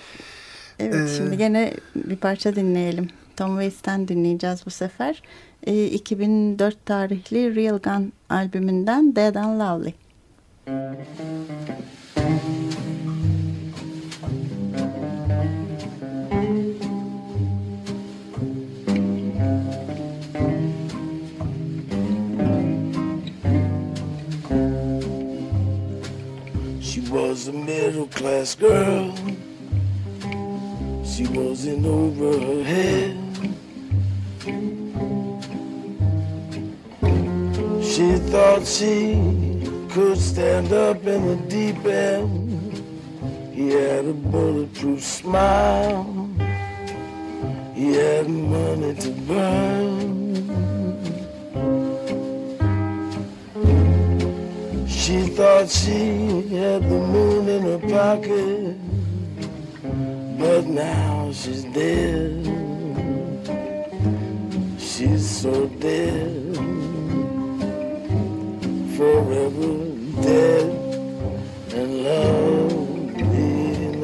Evet 0.79 1.09
ee, 1.09 1.17
şimdi 1.17 1.37
gene 1.37 1.73
bir 1.95 2.15
parça 2.15 2.55
dinleyelim. 2.55 3.07
Tom 3.37 3.49
Waits'ten 3.49 4.07
dinleyeceğiz 4.07 4.65
bu 4.65 4.69
sefer. 4.69 5.23
E, 5.63 5.85
2004 5.85 6.85
tarihli 6.85 7.55
Real 7.55 7.79
Gun 7.79 8.13
albümünden 8.29 9.15
Dead 9.15 9.35
and 9.35 9.59
Lovely. 9.59 9.93
Was 27.11 27.49
a 27.49 27.51
middle 27.51 28.07
class 28.07 28.55
girl. 28.55 29.13
She 31.03 31.27
was 31.27 31.65
in 31.65 31.85
over 31.85 32.39
her 32.39 32.63
head. 32.63 33.17
She 37.83 38.15
thought 38.31 38.65
she 38.65 39.59
could 39.89 40.17
stand 40.17 40.71
up 40.71 41.05
in 41.05 41.27
the 41.27 41.35
deep 41.49 41.83
end. 41.85 42.81
He 43.53 43.71
had 43.71 44.05
a 44.05 44.13
bulletproof 44.13 45.03
smile. 45.03 46.29
He 47.75 47.93
had 47.93 48.29
money 48.29 48.95
to 48.95 49.09
burn. 49.27 50.10
She 55.11 55.27
thought 55.27 55.69
she 55.69 56.47
had 56.55 56.83
the 56.83 56.99
moon 57.13 57.49
in 57.49 57.63
her 57.63 57.79
pocket, 57.79 58.77
but 60.39 60.65
now 60.67 61.33
she's 61.33 61.65
dead. 61.65 62.45
She's 64.79 65.29
so 65.29 65.67
dead, 65.67 66.55
forever 68.95 69.73
dead, 70.21 70.69
and 71.73 71.91
lonely 72.05 73.51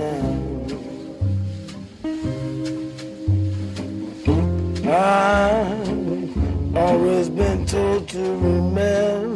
now. 0.04 0.36
I've 4.91 6.76
always 6.76 7.30
been 7.30 7.65
told 7.65 8.10
to 8.10 8.20
remember 8.20 9.27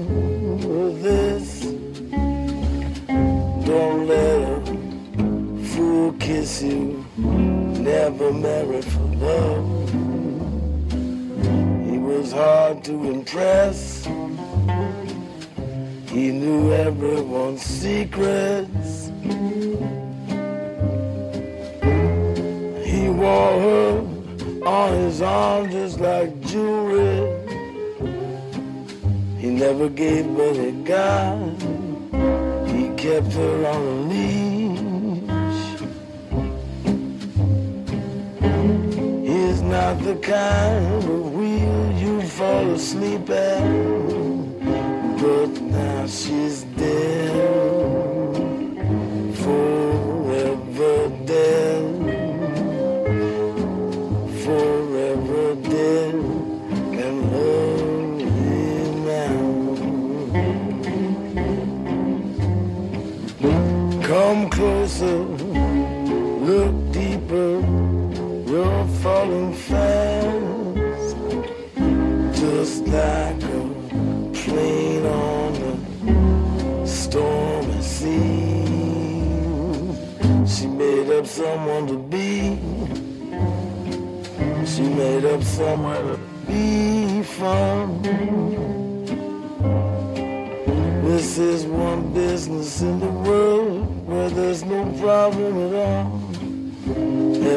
kiss 6.41 6.63
you. 6.63 7.06
Never 7.17 8.34
married 8.34 8.86
for 8.86 9.08
love. 9.27 9.89
He 11.88 11.97
was 11.99 12.32
hard 12.32 12.84
to 12.86 12.93
impress. 13.12 14.06
He 16.10 16.32
knew 16.32 16.73
everyone's 16.73 17.62
secrets. 17.62 19.12
He 22.91 23.01
wore 23.21 23.56
her 23.67 23.91
on 24.65 24.89
his 25.04 25.21
arm 25.21 25.69
just 25.69 25.99
like 25.99 26.41
jewelry. 26.41 27.19
He 29.38 29.49
never 29.51 29.89
gave 29.89 30.25
but 30.36 30.56
he 32.73 32.89
kept 32.95 33.32
her 33.34 33.65
on 33.73 33.82
a 33.93 33.95
leash. 34.10 34.50
Not 39.71 39.97
the 40.03 40.15
kind 40.15 41.03
of 41.03 41.34
wheel 41.34 41.91
you 41.93 42.21
fall 42.23 42.71
asleep 42.71 43.29
at, 43.29 43.62
but 45.21 45.62
now 45.62 46.05
she's 46.07 46.63
dead, 46.75 47.31
forever 49.43 51.10
dead, 51.25 51.84
forever 54.43 55.55
dead, 55.55 56.15
and 57.03 57.17
lonely 57.31 58.25
now. 59.07 59.39
Come 64.03 64.49
closer, 64.49 65.31
someone 81.41 81.88
to 81.88 81.97
be. 82.15 82.32
She 84.71 84.84
made 84.84 85.25
up 85.25 85.41
somewhere 85.41 86.04
to 86.10 86.17
be 86.47 87.23
from. 87.23 88.04
This 91.10 91.39
is 91.39 91.65
one 91.65 92.13
business 92.13 92.82
in 92.82 92.99
the 92.99 93.13
world 93.27 94.08
where 94.08 94.30
there's 94.30 94.63
no 94.63 94.82
problem 95.06 95.51
at 95.65 95.73
all. 95.86 96.10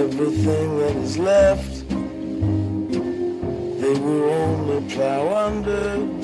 Everything 0.02 0.66
that 0.80 0.96
is 1.06 1.18
left, 1.18 1.74
they 3.82 3.96
will 4.04 4.30
only 4.44 4.80
plow 4.94 5.22
under. 5.46 6.23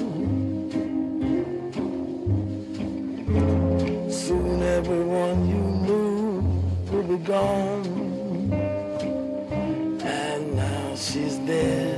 Be 7.10 7.24
gone, 7.24 8.52
and 10.04 10.54
now 10.54 10.94
she's 10.94 11.38
dead. 11.38 11.89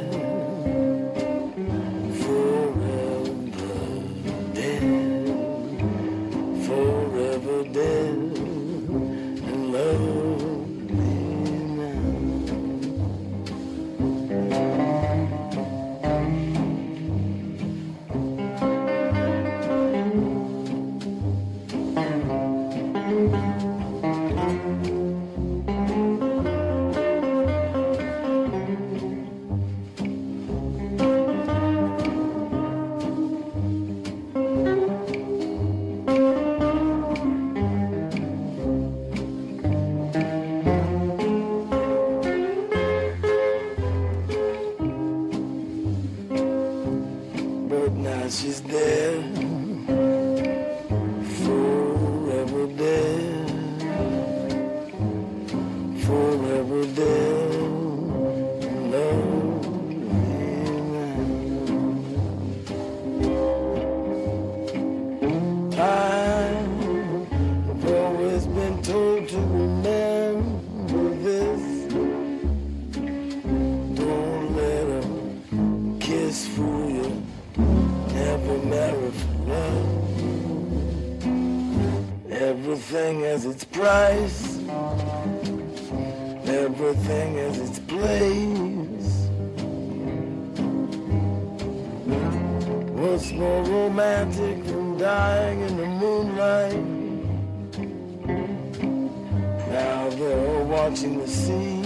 Now 100.33 100.63
watching 100.63 101.19
the 101.19 101.29
sea. 101.29 101.83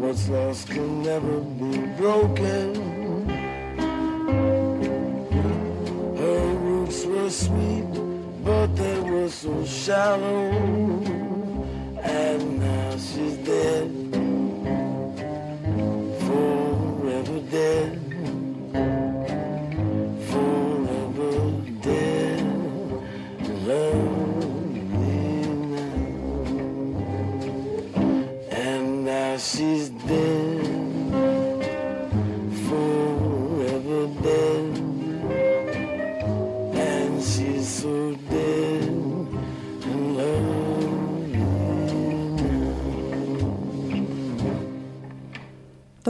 What's 0.00 0.30
lost 0.30 0.68
can 0.68 1.02
never 1.02 1.40
be 1.40 1.78
broken. 2.00 3.28
Her 6.16 6.44
roots 6.66 7.04
were 7.04 7.28
sweet, 7.28 7.92
but 8.42 8.68
they 8.76 9.00
were 9.00 9.28
so 9.28 9.62
shallow. 9.66 11.41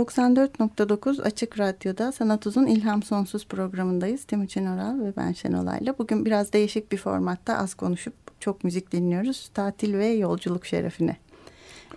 94.9 0.03 1.23
Açık 1.23 1.59
Radyo'da 1.59 2.13
Sanat 2.13 2.47
Uzun 2.47 2.67
İlham 2.67 3.03
Sonsuz 3.03 3.47
programındayız. 3.47 4.25
Timuçin 4.25 4.67
Oral 4.67 5.01
ve 5.01 5.13
ben 5.17 5.33
Şenolay'la. 5.33 5.99
Bugün 5.99 6.25
biraz 6.25 6.53
değişik 6.53 6.93
bir 6.93 6.97
formatta 6.97 7.59
az 7.59 7.75
konuşup 7.75 8.15
çok 8.41 8.65
müzik 8.65 8.93
dinliyoruz. 8.93 9.51
Tatil 9.55 9.95
ve 9.95 10.07
yolculuk 10.07 10.67
şerefine. 10.67 11.17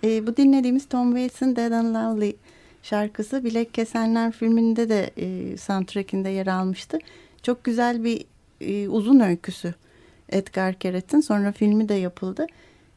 Ee, 0.04 0.26
bu 0.26 0.36
dinlediğimiz 0.36 0.88
Tom 0.88 1.10
Waits'in 1.10 1.56
Dead 1.56 1.72
and 1.72 1.94
Lovely 1.94 2.36
şarkısı 2.82 3.44
Bilek 3.44 3.74
Kesenler 3.74 4.32
filminde 4.32 4.88
de 4.88 5.10
e, 5.16 5.56
soundtrackinde 5.56 6.28
yer 6.28 6.46
almıştı. 6.46 6.98
Çok 7.42 7.64
güzel 7.64 8.04
bir 8.04 8.24
e, 8.60 8.88
uzun 8.88 9.20
öyküsü 9.20 9.74
Edgar 10.28 10.74
Keret'in. 10.74 11.20
Sonra 11.20 11.52
filmi 11.52 11.88
de 11.88 11.94
yapıldı. 11.94 12.46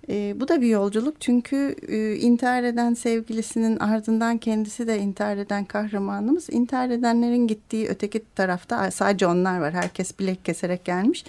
E, 0.10 0.40
bu 0.40 0.48
da 0.48 0.62
bir 0.62 0.68
yolculuk 0.68 1.22
çünkü 1.22 1.76
e, 1.88 2.16
intihar 2.16 2.64
eden 2.64 2.94
sevgilisinin 2.94 3.78
ardından 3.78 4.38
kendisi 4.38 4.88
de 4.88 5.00
intihar 5.00 5.38
eden 5.38 5.66
kahramanımız. 5.66 6.50
İntihar 6.52 6.90
edenlerin 6.90 7.48
gittiği 7.48 7.88
öteki 7.88 8.24
tarafta 8.36 8.92
sadece 8.92 9.28
onlar 9.28 9.60
var. 9.60 9.74
Herkes 9.74 10.20
bilek 10.20 10.46
keserek 10.46 10.86
gelmiş. 10.86 11.26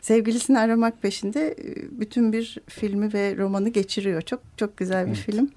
Sevgilisini 0.00 0.58
aramak 0.58 1.02
peşinde 1.02 1.48
e, 1.58 2.00
bütün 2.00 2.32
bir 2.32 2.58
filmi 2.68 3.12
ve 3.14 3.36
romanı 3.36 3.68
geçiriyor. 3.68 4.22
Çok 4.22 4.40
çok 4.56 4.76
güzel 4.76 5.06
bir 5.06 5.10
Evet. 5.10 5.20
film. 5.20 5.50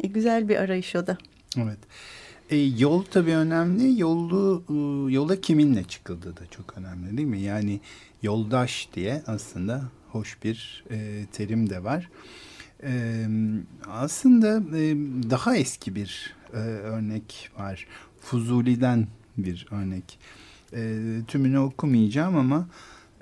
E, 0.00 0.06
güzel 0.06 0.48
bir 0.48 0.56
arayış 0.56 0.96
o 0.96 1.06
da. 1.06 1.18
Evet. 1.58 1.78
E, 2.50 2.56
yol 2.56 3.02
tabii 3.02 3.34
önemli. 3.34 4.00
Yolu 4.00 4.64
yola 5.10 5.40
kiminle 5.40 5.84
çıkıldığı 5.84 6.36
da 6.36 6.46
çok 6.50 6.78
önemli 6.78 7.16
değil 7.16 7.28
mi? 7.28 7.40
Yani 7.40 7.80
yoldaş 8.22 8.88
diye 8.94 9.22
aslında 9.26 9.82
hoş 10.14 10.42
bir 10.44 10.84
e, 10.90 11.26
terim 11.32 11.70
de 11.70 11.84
var. 11.84 12.10
E, 12.82 13.26
aslında 13.88 14.78
e, 14.78 14.96
daha 15.30 15.56
eski 15.56 15.94
bir 15.94 16.34
e, 16.52 16.56
örnek 16.58 17.50
var. 17.58 17.86
Fuzuli'den 18.20 19.06
bir 19.36 19.66
örnek. 19.70 20.18
E, 20.72 21.00
tümünü 21.28 21.58
okumayacağım 21.58 22.36
ama 22.36 22.68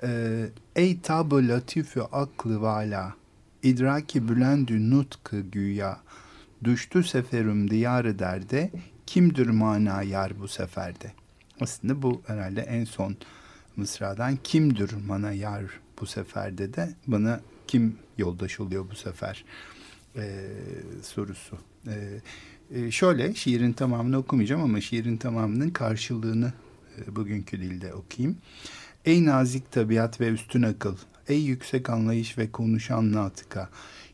e, 0.03 0.41
Ey 0.75 1.01
tabı 1.01 1.47
latifü 1.47 2.01
aklı 2.01 2.61
vala 2.61 3.13
idraki 3.63 4.29
bülendü 4.29 4.89
nutkı 4.89 5.39
güya 5.39 5.99
Düştü 6.63 7.03
seferim 7.03 7.69
diyarı 7.69 8.19
derde, 8.19 8.71
kimdir 9.05 9.47
mana 9.47 10.03
yar 10.03 10.39
bu 10.39 10.47
seferde? 10.47 11.11
Aslında 11.61 12.01
bu 12.01 12.21
herhalde 12.27 12.61
en 12.61 12.85
son 12.85 13.15
mısradan 13.75 14.37
kimdir 14.43 14.91
mana 15.07 15.31
yar 15.31 15.63
bu 16.01 16.05
seferde 16.05 16.73
de 16.73 16.95
bana 17.07 17.41
kim 17.67 17.97
yoldaş 18.17 18.59
oluyor 18.59 18.85
bu 18.91 18.95
sefer 18.95 19.45
e, 20.15 20.49
sorusu. 21.01 21.57
E, 21.87 22.21
e, 22.71 22.91
şöyle 22.91 23.33
şiirin 23.33 23.73
tamamını 23.73 24.17
okumayacağım 24.17 24.63
ama 24.63 24.81
şiirin 24.81 25.17
tamamının 25.17 25.69
karşılığını 25.69 26.53
e, 26.97 27.15
bugünkü 27.15 27.61
dilde 27.61 27.93
okuyayım. 27.93 28.37
Ey 29.05 29.25
nazik 29.25 29.71
tabiat 29.71 30.21
ve 30.21 30.29
üstün 30.29 30.61
akıl, 30.61 30.97
ey 31.27 31.41
yüksek 31.41 31.89
anlayış 31.89 32.37
ve 32.37 32.51
konuşan 32.51 33.11
natıka, 33.11 33.69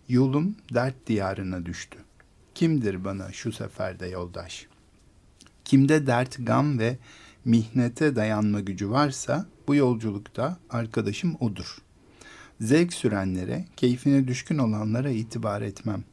yolum 0.09 0.55
dert 0.73 1.07
diyarına 1.07 1.65
düştü. 1.65 1.99
Kimdir 2.55 3.03
bana 3.03 3.31
şu 3.31 3.51
seferde 3.51 4.07
yoldaş? 4.07 4.67
Kimde 5.65 6.07
dert, 6.07 6.37
gam 6.39 6.79
ve 6.79 6.97
mihnete 7.45 8.15
dayanma 8.15 8.59
gücü 8.59 8.89
varsa 8.89 9.45
bu 9.69 9.75
yolculukta 9.75 10.57
arkadaşım 10.69 11.35
odur. 11.39 11.77
Zevk 12.61 12.93
sürenlere, 12.93 13.65
keyfine 13.77 14.27
düşkün 14.27 14.57
olanlara 14.57 15.09
itibar 15.09 15.61
etmem. 15.61 16.03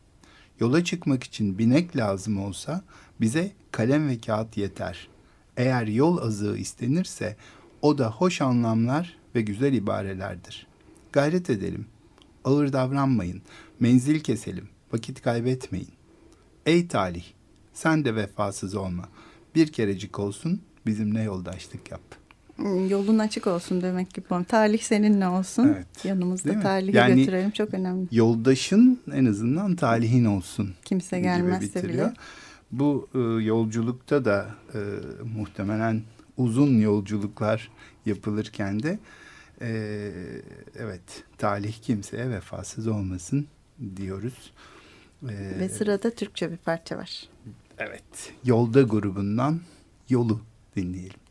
Yola 0.61 0.85
çıkmak 0.85 1.25
için 1.25 1.59
binek 1.59 1.97
lazım 1.97 2.45
olsa 2.45 2.85
bize 3.21 3.53
kalem 3.73 4.09
ve 4.09 4.21
kağıt 4.21 4.57
yeter. 4.57 5.09
Eğer 5.57 5.87
yol 5.87 6.19
azığı 6.19 6.57
istenirse 6.57 7.37
o 7.83 7.99
da 7.99 8.11
hoş 8.11 8.41
anlamlar 8.41 9.17
ve 9.35 9.43
güzel 9.43 9.73
ibarelerdir. 9.73 10.67
Gayret 11.13 11.51
edelim. 11.51 11.87
Ağır 12.45 12.73
davranmayın. 12.73 13.43
Menzil 13.81 14.21
keselim. 14.21 14.69
Vakit 14.93 15.23
kaybetmeyin. 15.23 15.93
Ey 16.67 16.89
talih, 16.89 17.25
sen 17.73 18.05
de 18.05 18.17
vefasız 18.17 18.75
olma. 18.75 19.09
Bir 19.55 19.73
kerecik 19.73 20.19
olsun 20.19 20.63
bizimle 20.87 21.23
yoldaşlık 21.23 21.91
yap. 21.91 22.26
Yolun 22.89 23.19
açık 23.19 23.47
olsun 23.47 23.83
demek 23.83 24.15
ki. 24.15 24.23
Talih 24.49 24.83
seninle 24.83 25.29
olsun. 25.29 25.69
Evet. 25.69 26.05
Yanımızda 26.05 26.61
talihi 26.61 26.97
yani, 26.97 27.21
götürelim. 27.21 27.51
Çok 27.51 27.75
önemli. 27.75 28.09
Yoldaşın 28.13 29.01
en 29.13 29.25
azından 29.25 29.77
talihin 29.77 30.25
olsun. 30.25 30.75
Kimse 30.85 31.21
gelmezse 31.21 31.89
bile. 31.89 32.13
Bu 32.73 33.09
e, 33.15 33.19
yolculukta 33.45 34.25
da 34.25 34.47
e, 34.75 34.79
muhtemelen 35.37 36.03
uzun 36.37 36.81
yolculuklar 36.81 37.71
yapılırken 38.07 38.83
de 38.83 38.99
e, 39.61 40.11
evet 40.79 41.25
talih 41.39 41.73
kimseye 41.83 42.31
vefasız 42.31 42.87
olmasın 42.87 43.47
diyoruz. 43.97 44.53
E, 45.23 45.61
Ve 45.61 45.69
sırada 45.69 46.11
Türkçe 46.11 46.53
bir 46.53 46.57
parça 46.57 46.97
var. 46.97 47.29
Evet. 47.79 48.33
Yolda 48.45 48.83
grubundan 48.83 49.61
Yolu 50.09 50.41
dinleyelim. 50.77 51.26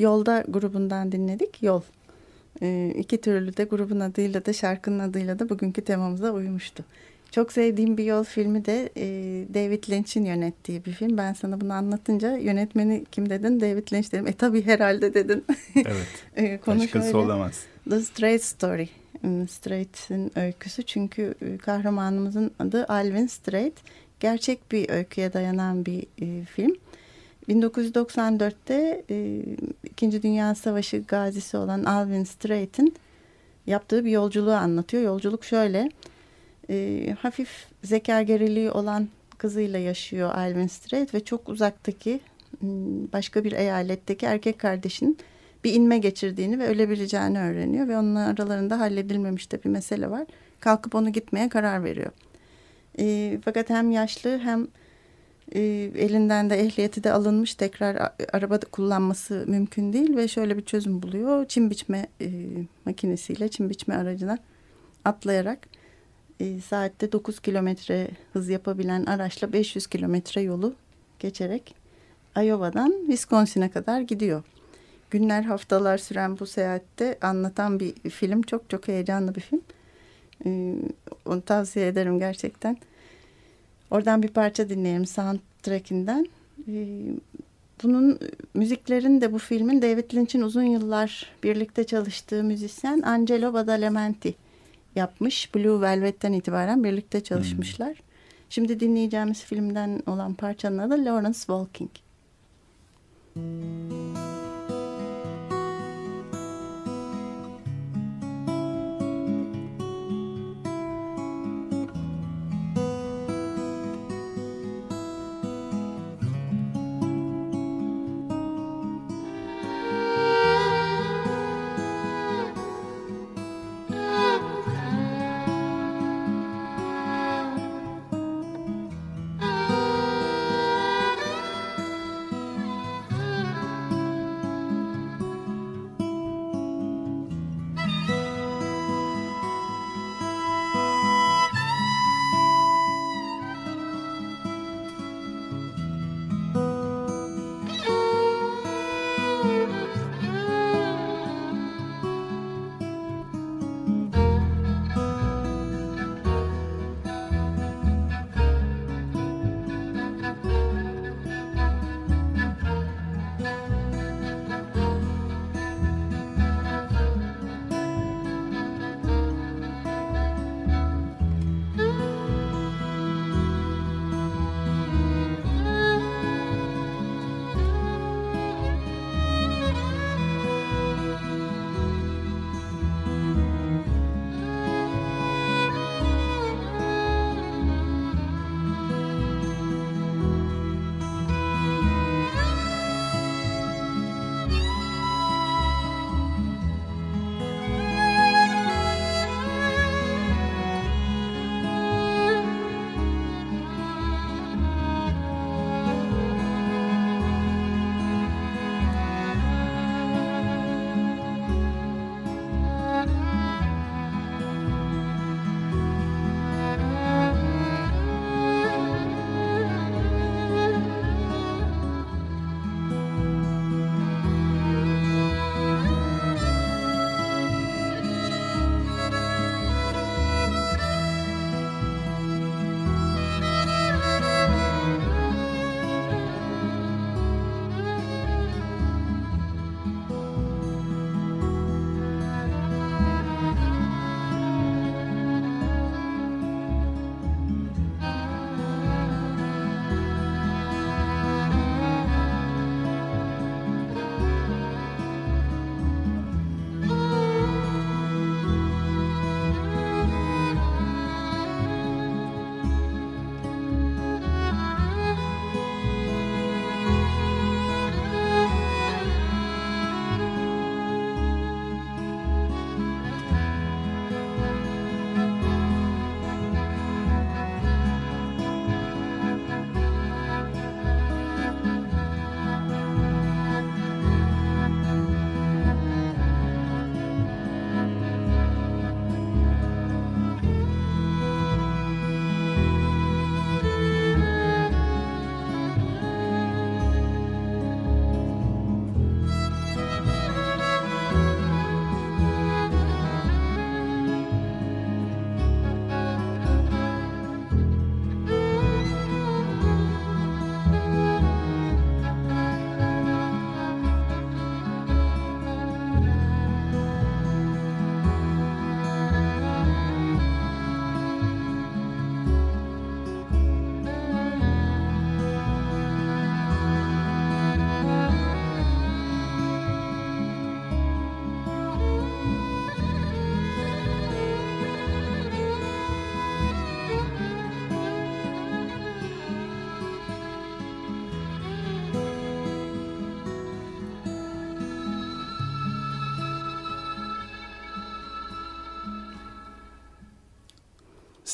Yolda 0.00 0.44
grubundan 0.48 1.12
dinledik. 1.12 1.62
Yol. 1.62 1.82
E, 2.62 2.94
iki 2.98 3.20
türlü 3.20 3.56
de 3.56 3.64
grubun 3.64 4.00
adıyla 4.00 4.44
da 4.46 4.52
şarkının 4.52 4.98
adıyla 4.98 5.38
da 5.38 5.48
bugünkü 5.48 5.82
temamıza 5.82 6.30
uymuştu. 6.30 6.84
Çok 7.30 7.52
sevdiğim 7.52 7.96
bir 7.96 8.04
yol 8.04 8.24
filmi 8.24 8.64
de 8.64 8.90
e, 8.96 9.06
David 9.54 9.84
Lynch'in 9.90 10.24
yönettiği 10.24 10.84
bir 10.84 10.92
film. 10.92 11.18
Ben 11.18 11.32
sana 11.32 11.60
bunu 11.60 11.72
anlatınca 11.72 12.36
yönetmeni 12.36 13.04
kim 13.12 13.30
dedin? 13.30 13.60
David 13.60 13.92
Lynch 13.92 14.12
dedim. 14.12 14.26
E 14.26 14.32
tabii 14.32 14.66
herhalde 14.66 15.14
dedin. 15.14 15.44
Evet. 15.76 16.24
e, 16.36 16.60
Başkası 16.66 17.10
şöyle. 17.10 17.16
olamaz. 17.16 17.64
The 17.90 18.00
Straight 18.00 18.44
Story. 18.44 18.88
Hmm, 19.20 19.48
Straight'in 19.48 20.38
öyküsü 20.38 20.82
çünkü 20.82 21.34
e, 21.42 21.58
kahramanımızın 21.58 22.50
adı 22.58 22.86
Alvin 22.88 23.26
Straight. 23.26 23.78
Gerçek 24.20 24.72
bir 24.72 24.90
öyküye 24.90 25.32
dayanan 25.32 25.86
bir 25.86 26.02
e, 26.02 26.44
film. 26.44 26.76
1994'te 27.50 29.04
e, 29.10 29.42
İkinci 29.84 30.22
Dünya 30.22 30.54
Savaşı 30.54 31.02
gazisi 31.08 31.56
olan 31.56 31.84
Alvin 31.84 32.24
Straight'in 32.24 32.94
yaptığı 33.66 34.04
bir 34.04 34.10
yolculuğu 34.10 34.52
anlatıyor. 34.52 35.02
Yolculuk 35.02 35.44
şöyle 35.44 35.90
e, 36.70 37.16
hafif 37.18 37.66
zeka 37.82 38.22
geriliği 38.22 38.70
olan 38.70 39.08
kızıyla 39.38 39.78
yaşıyor 39.78 40.34
Alvin 40.34 40.66
Strait 40.66 41.14
ve 41.14 41.24
çok 41.24 41.48
uzaktaki 41.48 42.20
başka 43.12 43.44
bir 43.44 43.52
eyaletteki 43.52 44.26
erkek 44.26 44.58
kardeşinin 44.58 45.18
bir 45.64 45.74
inme 45.74 45.98
geçirdiğini 45.98 46.58
ve 46.58 46.66
ölebileceğini 46.66 47.38
öğreniyor 47.38 47.88
ve 47.88 47.98
onun 47.98 48.14
aralarında 48.14 48.80
halledilmemiş 48.80 49.52
de 49.52 49.64
bir 49.64 49.68
mesele 49.68 50.10
var. 50.10 50.26
Kalkıp 50.60 50.94
onu 50.94 51.12
gitmeye 51.12 51.48
karar 51.48 51.84
veriyor. 51.84 52.10
E, 52.98 53.38
fakat 53.44 53.70
hem 53.70 53.90
yaşlı 53.90 54.38
hem 54.38 54.68
e, 55.54 55.60
elinden 55.94 56.50
de 56.50 56.60
ehliyeti 56.60 57.04
de 57.04 57.12
alınmış 57.12 57.54
tekrar 57.54 58.12
araba 58.32 58.60
kullanması 58.60 59.44
mümkün 59.46 59.92
değil 59.92 60.16
ve 60.16 60.28
şöyle 60.28 60.56
bir 60.56 60.64
çözüm 60.64 61.02
buluyor. 61.02 61.48
Çim 61.48 61.70
biçme 61.70 62.06
e, 62.20 62.28
makinesiyle 62.84 63.48
çim 63.48 63.70
biçme 63.70 63.94
aracına 63.96 64.38
atlayarak 65.04 65.58
e, 66.40 66.60
saatte 66.60 67.12
9 67.12 67.40
kilometre 67.40 68.08
hız 68.32 68.48
yapabilen 68.48 69.04
araçla 69.04 69.52
500 69.52 69.86
kilometre 69.86 70.40
yolu 70.40 70.74
geçerek 71.18 71.74
Iowa'dan 72.36 72.94
Wisconsin'e 73.06 73.70
kadar 73.70 74.00
gidiyor. 74.00 74.42
Günler 75.10 75.42
haftalar 75.42 75.98
süren 75.98 76.38
bu 76.38 76.46
seyahatte 76.46 77.18
anlatan 77.20 77.80
bir 77.80 78.10
film. 78.10 78.42
Çok 78.42 78.70
çok 78.70 78.88
heyecanlı 78.88 79.34
bir 79.34 79.40
film. 79.40 79.60
E, 80.46 80.74
onu 81.26 81.42
tavsiye 81.42 81.86
ederim 81.86 82.18
gerçekten. 82.18 82.76
Oradan 83.90 84.22
bir 84.22 84.28
parça 84.28 84.68
dinleyelim 84.68 85.06
soundtrackinden. 85.06 86.26
E, 86.68 86.86
bunun 87.82 88.18
müziklerini 88.54 89.20
de 89.20 89.32
bu 89.32 89.38
filmin 89.38 89.82
David 89.82 90.14
Lynch'in 90.14 90.40
uzun 90.40 90.62
yıllar 90.62 91.26
birlikte 91.42 91.84
çalıştığı 91.84 92.44
müzisyen 92.44 93.02
Angelo 93.02 93.52
Badalamenti 93.52 94.34
yapmış. 94.96 95.54
Blue 95.54 95.80
Velvet'ten 95.80 96.32
itibaren 96.32 96.84
birlikte 96.84 97.20
çalışmışlar. 97.20 97.92
Hmm. 97.92 98.04
Şimdi 98.50 98.80
dinleyeceğimiz 98.80 99.44
filmden 99.44 100.02
olan 100.06 100.34
parçanın 100.34 100.78
adı 100.78 101.04
Lawrence 101.04 101.38
Walking. 101.38 101.90
Müzik 103.34 104.39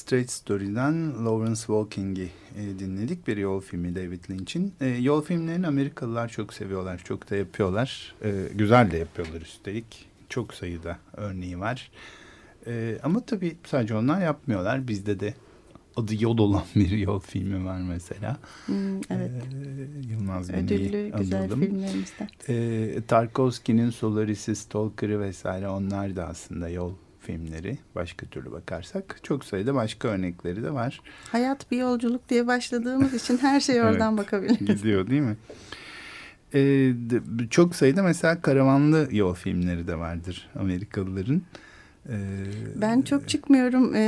Straight 0.07 0.31
Story'den 0.31 1.25
Lawrence 1.25 1.61
Walking'i 1.61 2.29
e, 2.59 2.79
dinledik. 2.79 3.27
Bir 3.27 3.37
yol 3.37 3.61
filmi 3.61 3.95
David 3.95 4.31
Lynch'in. 4.31 4.73
E, 4.81 4.87
yol 4.87 5.23
filmlerini 5.23 5.67
Amerikalılar 5.67 6.29
çok 6.29 6.55
seviyorlar. 6.55 7.01
Çok 7.05 7.31
da 7.31 7.37
yapıyorlar. 7.37 8.15
E, 8.25 8.33
güzel 8.55 8.91
de 8.91 8.99
yapıyorlar 8.99 9.41
üstelik. 9.41 10.09
Çok 10.29 10.55
sayıda 10.55 10.99
örneği 11.17 11.61
var. 11.61 11.91
E, 12.67 12.99
ama 13.03 13.27
tabii 13.27 13.57
sadece 13.67 13.95
onlar 13.95 14.23
yapmıyorlar. 14.23 14.89
Bizde 14.89 15.21
de 15.21 15.35
adı 15.97 16.23
yol 16.23 16.39
olan 16.39 16.63
bir 16.77 16.91
yol 16.91 17.21
filmi 17.21 17.65
var 17.65 17.81
mesela. 17.81 18.37
Hmm, 18.67 18.97
evet. 19.11 19.31
Ee, 19.31 20.09
Yılmaz 20.13 20.51
Ödüllü 20.51 21.13
güzel 21.19 21.41
anladım. 21.41 21.61
filmlerimizden. 21.61 22.29
Ee, 22.49 23.03
Tarkovski'nin 23.09 23.91
Solaris'i, 23.91 24.57
Stalker'ı 24.57 25.21
vesaire 25.21 25.69
onlar 25.69 26.17
da 26.17 26.27
aslında 26.27 26.69
yol 26.69 26.93
filmleri 27.27 27.79
başka 27.95 28.27
türlü 28.27 28.53
bakarsak. 28.53 29.21
Çok 29.23 29.45
sayıda 29.45 29.75
başka 29.75 30.09
örnekleri 30.09 30.63
de 30.63 30.75
var. 30.75 31.01
Hayat 31.33 31.71
bir 31.71 31.79
yolculuk 31.79 32.29
diye 32.29 32.47
başladığımız 32.47 33.15
için 33.15 33.39
her 33.39 33.61
şey 33.61 33.81
oradan 33.83 34.15
evet, 34.15 34.27
bakabiliriz. 34.27 34.67
Gidiyor 34.67 35.11
değil 35.11 35.23
mi? 35.23 35.37
Ee, 36.55 36.93
çok 37.51 37.77
sayıda 37.77 38.03
mesela 38.03 38.41
karavanlı 38.41 39.09
yol 39.11 39.35
filmleri 39.35 39.87
de 39.87 39.99
vardır 39.99 40.49
Amerikalıların. 40.59 41.43
Ee, 42.09 42.17
ben 42.77 43.03
çok 43.03 43.29
çıkmıyorum 43.29 43.95
e, 43.95 44.01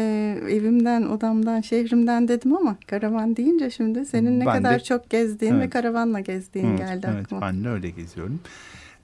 evimden, 0.51 1.03
odamdan, 1.03 1.61
şehrimden 1.61 2.29
dedim 2.29 2.57
ama 2.57 2.77
karavan 2.87 3.37
deyince 3.37 3.71
şimdi 3.71 4.07
senin 4.07 4.41
ne 4.41 4.45
kadar 4.45 4.81
de, 4.81 4.85
çok 4.85 5.11
gezdiğin 5.11 5.55
evet. 5.55 5.64
ve 5.64 5.71
karavanla 5.71 6.21
gezdiğin 6.21 6.66
evet, 6.66 6.79
geldi 6.79 7.07
evet, 7.11 7.25
aklıma. 7.25 7.47
Evet 7.47 7.55
ben 7.55 7.64
de 7.64 7.69
öyle 7.69 7.91
geziyorum. 7.91 8.41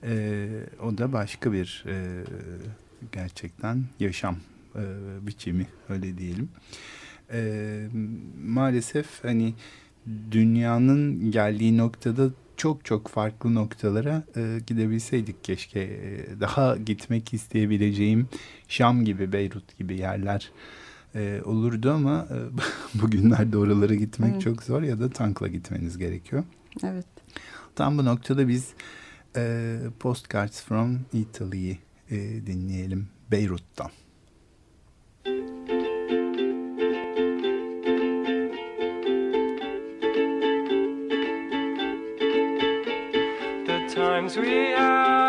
Ee, 0.03 0.47
o 0.83 0.97
da 0.97 1.13
başka 1.13 1.53
bir 1.53 1.85
e, 1.87 1.95
gerçekten 3.11 3.83
yaşam 3.99 4.37
e, 4.75 4.81
biçimi 5.21 5.67
öyle 5.89 6.17
diyelim. 6.17 6.49
E, 7.33 7.87
maalesef 8.45 9.23
hani 9.23 9.53
dünyanın 10.31 11.31
geldiği 11.31 11.77
noktada 11.77 12.29
çok 12.57 12.85
çok 12.85 13.07
farklı 13.07 13.55
noktalara 13.55 14.23
e, 14.37 14.59
gidebilseydik 14.67 15.43
keşke. 15.43 15.79
E, 15.79 16.39
daha 16.39 16.77
gitmek 16.77 17.33
isteyebileceğim 17.33 18.27
Şam 18.67 19.05
gibi, 19.05 19.31
Beyrut 19.31 19.77
gibi 19.77 19.99
yerler 19.99 20.51
e, 21.15 21.41
olurdu 21.45 21.91
ama 21.91 22.27
e, 22.31 22.37
bugünlerde 23.01 23.57
oralara 23.57 23.95
gitmek 23.95 24.31
evet. 24.31 24.41
çok 24.41 24.63
zor 24.63 24.81
ya 24.81 24.99
da 24.99 25.09
tankla 25.09 25.47
gitmeniz 25.47 25.97
gerekiyor. 25.97 26.43
Evet. 26.83 27.05
Tam 27.75 27.97
bu 27.97 28.05
noktada 28.05 28.47
biz 28.47 28.73
e, 29.35 29.77
Postcards 29.99 30.63
from 30.63 30.99
Italy'yi 31.13 31.84
e, 32.11 32.45
dinleyelim 32.45 33.07
Beyrut'tan. 33.31 33.91
times 43.95 44.37
we 44.37 44.71
had. 44.75 45.24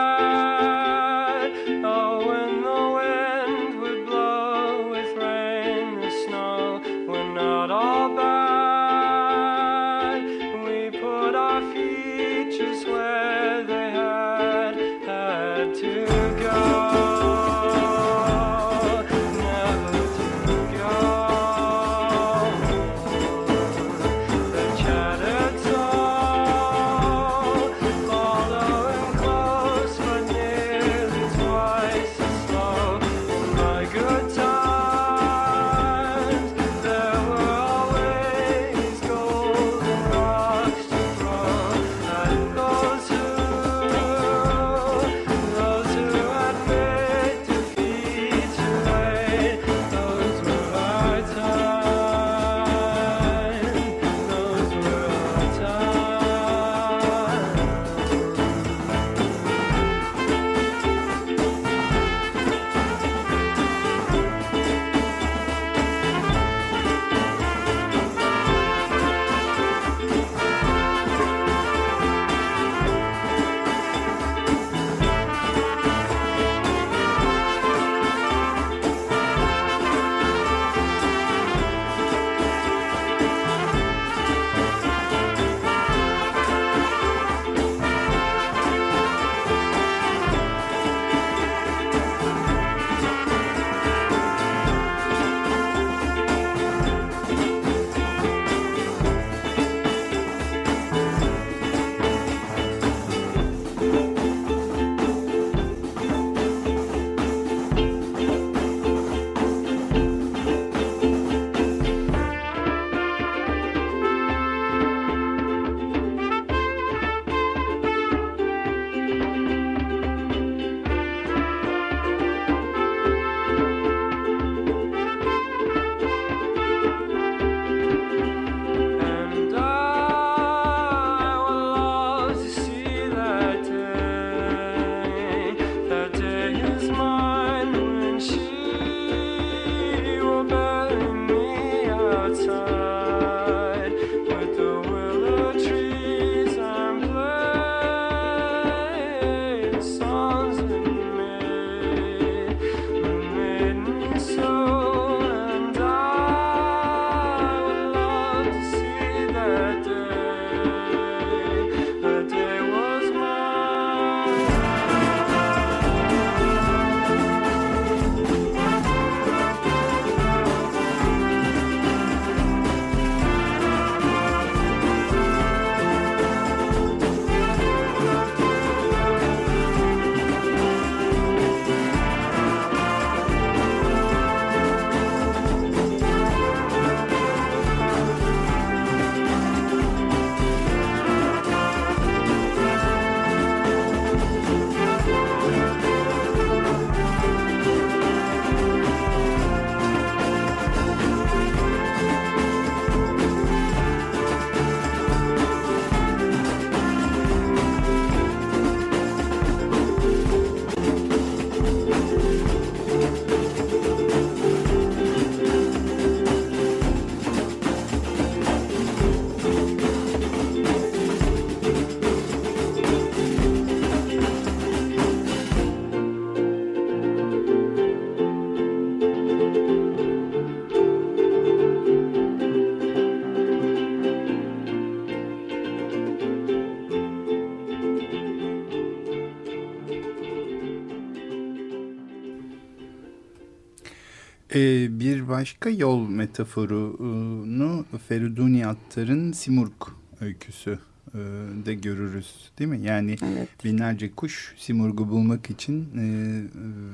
Başka 245.37 245.71
yol 245.71 246.09
metaforunu 246.09 247.85
Feriduni 248.09 248.67
Attar'ın 248.67 249.33
Simurg 249.33 249.73
öyküsü 250.21 250.79
e, 251.15 251.19
de 251.67 251.75
görürüz 251.75 252.51
değil 252.59 252.71
mi? 252.71 252.81
Yani 252.83 253.17
evet. 253.23 253.65
binlerce 253.65 254.13
kuş 254.13 254.55
Simurg'u 254.59 255.09
bulmak 255.09 255.51
için 255.51 255.83
e, 255.83 256.05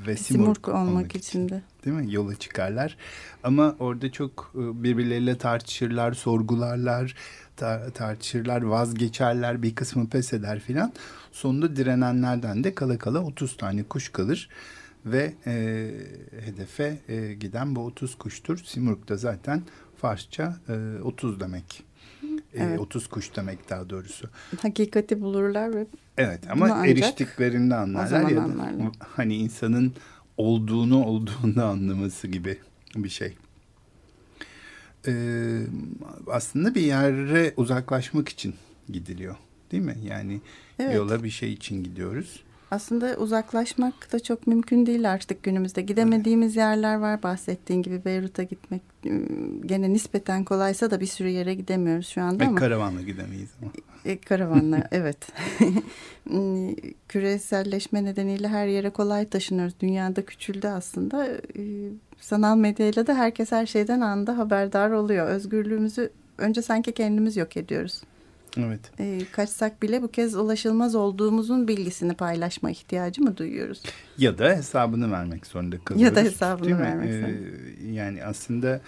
ve 0.06 0.16
Simurg, 0.16 0.56
Simurg 0.56 0.68
olmak, 0.68 0.88
olmak 0.88 1.16
için 1.16 1.48
de. 1.48 1.62
Değil 1.84 1.96
mi? 1.96 2.14
Yola 2.14 2.34
çıkarlar. 2.34 2.96
Ama 3.44 3.76
orada 3.78 4.12
çok 4.12 4.52
e, 4.54 4.82
birbirleriyle 4.82 5.38
tartışırlar, 5.38 6.12
sorgularlar, 6.12 7.14
tartışırlar, 7.94 8.62
vazgeçerler, 8.62 9.62
bir 9.62 9.74
kısmı 9.74 10.08
pes 10.08 10.32
eder 10.32 10.60
filan. 10.60 10.92
Sonunda 11.32 11.76
direnenlerden 11.76 12.64
de 12.64 12.74
kala 12.74 12.98
kala 12.98 13.24
30 13.24 13.56
tane 13.56 13.82
kuş 13.82 14.08
kalır 14.08 14.48
ve 15.06 15.34
e, 15.46 15.90
hedefe 16.44 16.98
e, 17.08 17.34
giden 17.34 17.76
bu 17.76 17.84
30 17.84 18.14
kuştur. 18.14 18.58
Simurg 18.64 19.08
da 19.08 19.16
zaten 19.16 19.62
Farsça 19.96 20.56
e, 20.68 21.02
30 21.02 21.40
demek. 21.40 21.84
E, 22.22 22.28
evet. 22.54 22.80
30 22.80 23.06
kuş 23.06 23.36
demek 23.36 23.70
daha 23.70 23.90
doğrusu. 23.90 24.28
Hakikati 24.62 25.20
bulurlar 25.20 25.74
ve 25.74 25.86
Evet 26.18 26.40
ama 26.50 26.86
eriştiklerinde 26.86 27.74
anlarlar 27.74 28.30
ya 28.30 28.36
da 28.36 28.42
anlarlar. 28.42 28.92
hani 28.98 29.36
insanın 29.36 29.92
olduğunu 30.36 31.04
olduğunda 31.04 31.66
anlaması 31.66 32.28
gibi 32.28 32.58
bir 32.96 33.08
şey. 33.08 33.36
Ee, 35.06 35.62
aslında 36.26 36.74
bir 36.74 36.80
yere 36.80 37.54
uzaklaşmak 37.56 38.28
için 38.28 38.54
gidiliyor 38.88 39.36
değil 39.72 39.82
mi? 39.82 39.96
Yani 40.04 40.40
evet. 40.78 40.96
yola 40.96 41.24
bir 41.24 41.30
şey 41.30 41.52
için 41.52 41.84
gidiyoruz. 41.84 42.42
Aslında 42.72 43.16
uzaklaşmak 43.16 44.12
da 44.12 44.20
çok 44.20 44.46
mümkün 44.46 44.86
değil 44.86 45.12
artık 45.12 45.42
günümüzde. 45.42 45.82
Gidemediğimiz 45.82 46.56
yerler 46.56 46.96
var 46.96 47.22
bahsettiğin 47.22 47.82
gibi 47.82 48.04
Beyrut'a 48.04 48.42
gitmek 48.42 48.82
gene 49.66 49.92
nispeten 49.92 50.44
kolaysa 50.44 50.90
da 50.90 51.00
bir 51.00 51.06
sürü 51.06 51.28
yere 51.28 51.54
gidemiyoruz 51.54 52.06
şu 52.06 52.22
anda 52.22 52.44
Ve 52.44 52.48
ama. 52.48 52.58
karavanla 52.58 53.02
gidemeyiz 53.02 53.50
ama. 53.62 53.72
E, 54.04 54.18
karavanla 54.18 54.88
evet. 54.92 55.16
Küreselleşme 57.08 58.04
nedeniyle 58.04 58.48
her 58.48 58.66
yere 58.66 58.90
kolay 58.90 59.28
taşınıyoruz. 59.28 59.74
Dünyada 59.80 60.24
küçüldü 60.24 60.68
aslında. 60.68 61.26
E, 61.26 61.62
sanal 62.20 62.56
medyayla 62.56 63.06
da 63.06 63.14
herkes 63.14 63.52
her 63.52 63.66
şeyden 63.66 64.00
anda 64.00 64.38
haberdar 64.38 64.90
oluyor. 64.90 65.26
Özgürlüğümüzü 65.26 66.10
önce 66.38 66.62
sanki 66.62 66.92
kendimiz 66.92 67.36
yok 67.36 67.56
ediyoruz. 67.56 68.02
Evet. 68.56 68.80
E, 68.98 69.20
kaçsak 69.32 69.82
bile 69.82 70.02
bu 70.02 70.10
kez 70.10 70.34
ulaşılmaz 70.34 70.94
olduğumuzun 70.94 71.68
bilgisini 71.68 72.14
paylaşma 72.14 72.70
ihtiyacı 72.70 73.22
mı 73.22 73.36
duyuyoruz? 73.36 73.82
Ya 74.18 74.38
da 74.38 74.48
hesabını 74.48 75.12
vermek 75.12 75.46
zorunda 75.46 75.78
kalıyoruz. 75.84 76.16
Ya 76.16 76.24
da 76.24 76.28
hesabını 76.28 76.78
vermek 76.78 77.12
zorunda. 77.12 77.28
Ee, 77.28 77.92
yani 77.92 78.24
aslında 78.24 78.80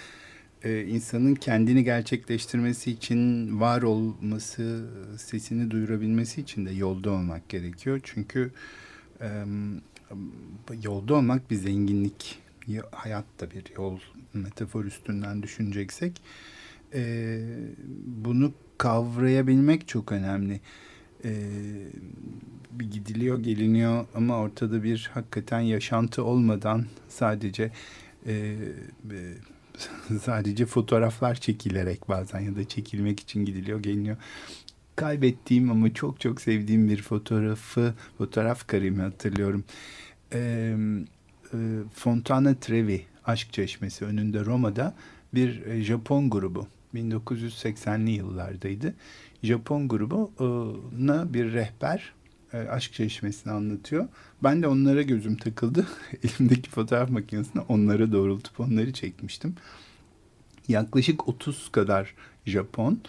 e, 0.63 0.83
insanın 0.83 1.35
kendini 1.35 1.85
gerçekleştirmesi 1.85 2.91
için 2.91 3.61
var 3.61 3.83
olması, 3.83 4.87
sesini 5.19 5.71
duyurabilmesi 5.71 6.41
için 6.41 6.67
de 6.67 6.71
yolda 6.71 7.11
olmak 7.11 7.49
gerekiyor. 7.49 8.01
Çünkü 8.03 8.51
e, 9.21 9.29
yolda 10.83 11.15
olmak 11.15 11.51
bir 11.51 11.57
zenginlik. 11.57 12.39
Hayat 12.91 13.25
da 13.41 13.51
bir 13.51 13.65
yol 13.77 13.99
metafor 14.35 14.85
üstünden 14.85 15.43
düşüneceksek. 15.43 16.21
E, 16.95 17.41
bunu 18.07 18.53
kavrayabilmek 18.79 19.89
çok 19.89 20.13
önemli. 20.13 20.61
Ee, 21.25 21.31
bir 22.73 22.91
gidiliyor 22.91 23.39
geliniyor 23.39 24.07
ama 24.15 24.39
ortada 24.39 24.83
bir 24.83 25.11
hakikaten 25.15 25.61
yaşantı 25.61 26.25
olmadan 26.25 26.87
sadece 27.09 27.71
e, 28.27 28.33
e, 28.33 29.35
sadece 30.23 30.67
fotoğraflar 30.67 31.35
çekilerek 31.35 32.09
bazen 32.09 32.41
ya 32.41 32.57
da 32.57 32.69
çekilmek 32.69 33.21
için 33.21 33.45
gidiliyor 33.45 33.83
geliniyor. 33.83 34.17
Kaybettiğim 34.97 35.71
ama 35.71 35.95
çok 35.95 36.21
çok 36.21 36.41
sevdiğim 36.41 36.89
bir 36.89 37.03
fotoğrafı 37.03 37.95
fotoğraf 38.19 38.67
karemi 38.67 39.03
hatırlıyorum. 39.03 39.65
Ee, 40.33 40.77
e, 41.55 41.59
Fontana 41.95 42.55
Trevi 42.55 43.03
Aşk 43.25 43.53
Çeşmesi 43.53 44.05
önünde 44.05 44.45
Roma'da 44.45 44.95
bir 45.35 45.67
e, 45.67 45.83
Japon 45.83 46.31
grubu 46.31 46.67
1980'li 46.95 48.11
yıllardaydı. 48.11 48.95
Japon 49.43 49.89
grubuna 49.89 51.35
bir 51.35 51.53
rehber 51.53 52.13
e, 52.53 52.59
aşk 52.59 52.93
çeşmesini 52.93 53.53
anlatıyor. 53.53 54.09
Ben 54.43 54.63
de 54.63 54.69
onlara 54.69 55.03
gözüm 55.03 55.37
takıldı. 55.37 55.87
Elimdeki 56.23 56.71
fotoğraf 56.71 57.11
makinesine 57.11 57.63
onlara 57.69 58.13
doğrultup 58.13 58.61
onları 58.61 58.93
çekmiştim. 58.93 59.55
Yaklaşık 60.69 61.29
30 61.29 61.69
kadar 61.73 62.15
Japon. 62.47 63.01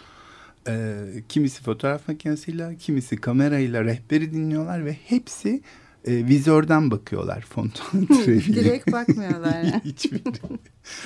E, 0.68 0.96
kimisi 1.28 1.62
fotoğraf 1.62 2.08
makinesiyle, 2.08 2.76
kimisi 2.78 3.16
kamerayla 3.16 3.84
rehberi 3.84 4.32
dinliyorlar 4.32 4.84
ve 4.84 4.92
hepsi 4.92 5.62
e, 6.06 6.26
vizörden 6.26 6.90
bakıyorlar 6.90 7.40
fontan 7.40 8.08
Direkt 8.26 8.92
bakmıyorlar. 8.92 9.64
Hiçbir. 9.84 10.20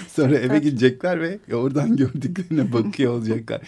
Sonra 0.08 0.36
eve 0.36 0.58
gidecekler 0.58 1.20
ve 1.20 1.38
oradan 1.52 1.96
gördüklerine 1.96 2.72
bakıyor 2.72 3.12
olacaklar. 3.12 3.60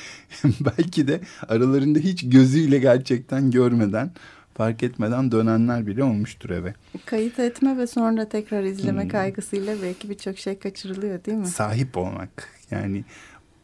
Belki 0.45 1.09
de 1.09 1.20
aralarında 1.49 1.99
hiç 1.99 2.30
gözüyle 2.30 2.78
gerçekten 2.78 3.51
görmeden 3.51 4.11
fark 4.55 4.83
etmeden 4.83 5.33
dönenler 5.33 5.87
bile 5.87 6.05
olmuştur 6.05 6.51
eve. 6.51 6.74
Kayıt 7.07 7.39
etme 7.39 7.78
ve 7.78 7.87
sonra 7.87 8.28
tekrar 8.28 8.62
izleme 8.62 9.03
hmm. 9.03 9.09
kaygısıyla 9.09 9.76
belki 9.83 10.11
birçok 10.11 10.39
şey 10.39 10.59
kaçırılıyor 10.59 11.24
değil 11.24 11.39
mi? 11.39 11.47
Sahip 11.47 11.97
olmak 11.97 12.49
yani 12.70 13.05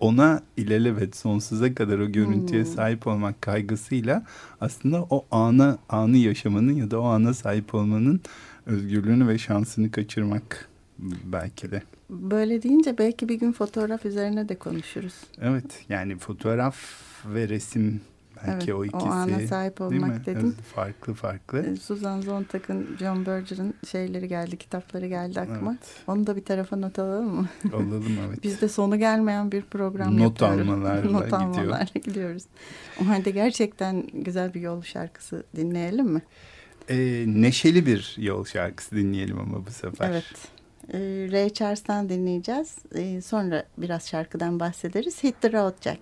ona 0.00 0.42
ilelebet 0.56 1.16
sonsuza 1.16 1.74
kadar 1.74 1.98
o 1.98 2.12
görüntüye 2.12 2.64
hmm. 2.64 2.72
sahip 2.72 3.06
olmak 3.06 3.42
kaygısıyla 3.42 4.24
aslında 4.60 5.02
o 5.10 5.26
ana 5.30 5.78
anı 5.88 6.16
yaşamanın 6.16 6.72
ya 6.72 6.90
da 6.90 7.00
o 7.00 7.04
ana 7.04 7.34
sahip 7.34 7.74
olmanın 7.74 8.20
özgürlüğünü 8.66 9.28
ve 9.28 9.38
şansını 9.38 9.90
kaçırmak 9.90 10.68
belki 11.24 11.70
de. 11.70 11.82
Böyle 12.10 12.62
deyince 12.62 12.98
belki 12.98 13.28
bir 13.28 13.34
gün 13.34 13.52
fotoğraf 13.52 14.06
üzerine 14.06 14.48
de 14.48 14.54
konuşuruz. 14.54 15.14
Evet 15.40 15.84
yani 15.88 16.18
fotoğraf 16.18 16.76
ve 17.26 17.48
resim 17.48 18.00
Belki 18.46 18.70
evet, 18.70 18.80
o 18.80 18.84
ikisi. 18.84 19.04
O 19.04 19.10
ana 19.10 19.46
sahip 19.46 19.80
olmak 19.80 20.26
dedim. 20.26 20.56
Farklı 20.74 21.14
farklı. 21.14 21.66
Ee, 21.66 21.76
Susan 21.76 22.20
Sontag'ın, 22.20 22.96
John 22.98 23.26
Berger'ın 23.26 23.74
şeyleri 23.90 24.28
geldi, 24.28 24.56
kitapları 24.56 25.06
geldi 25.06 25.40
aklıma. 25.40 25.70
Evet. 25.70 26.04
Onu 26.06 26.26
da 26.26 26.36
bir 26.36 26.44
tarafa 26.44 26.76
not 26.76 26.98
alalım 26.98 27.34
mı? 27.34 27.48
Alalım 27.72 28.18
evet. 28.28 28.42
Biz 28.42 28.60
de 28.60 28.68
sonu 28.68 28.98
gelmeyen 28.98 29.52
bir 29.52 29.62
program 29.62 30.18
not 30.18 30.40
yapıyoruz. 30.40 30.68
Almalarla 30.68 31.12
not 31.12 31.32
almalarla 31.32 32.00
gidiyoruz. 32.04 32.42
O 33.02 33.08
halde 33.08 33.30
gerçekten 33.30 34.06
güzel 34.12 34.54
bir 34.54 34.60
yol 34.60 34.82
şarkısı 34.82 35.44
dinleyelim 35.56 36.06
mi? 36.06 36.22
Ee, 36.88 37.24
neşeli 37.26 37.86
bir 37.86 38.16
yol 38.18 38.44
şarkısı 38.44 38.96
dinleyelim 38.96 39.38
ama 39.38 39.66
bu 39.66 39.70
sefer. 39.70 40.10
Evet. 40.10 40.24
Ee, 40.92 40.98
Ray 41.32 41.50
Charles'tan 41.50 42.08
dinleyeceğiz. 42.08 42.76
Ee, 42.94 43.20
sonra 43.20 43.64
biraz 43.78 44.08
şarkıdan 44.08 44.60
bahsederiz. 44.60 45.24
Hit 45.24 45.40
the 45.40 45.52
Road 45.52 45.82
Jack. 45.82 46.00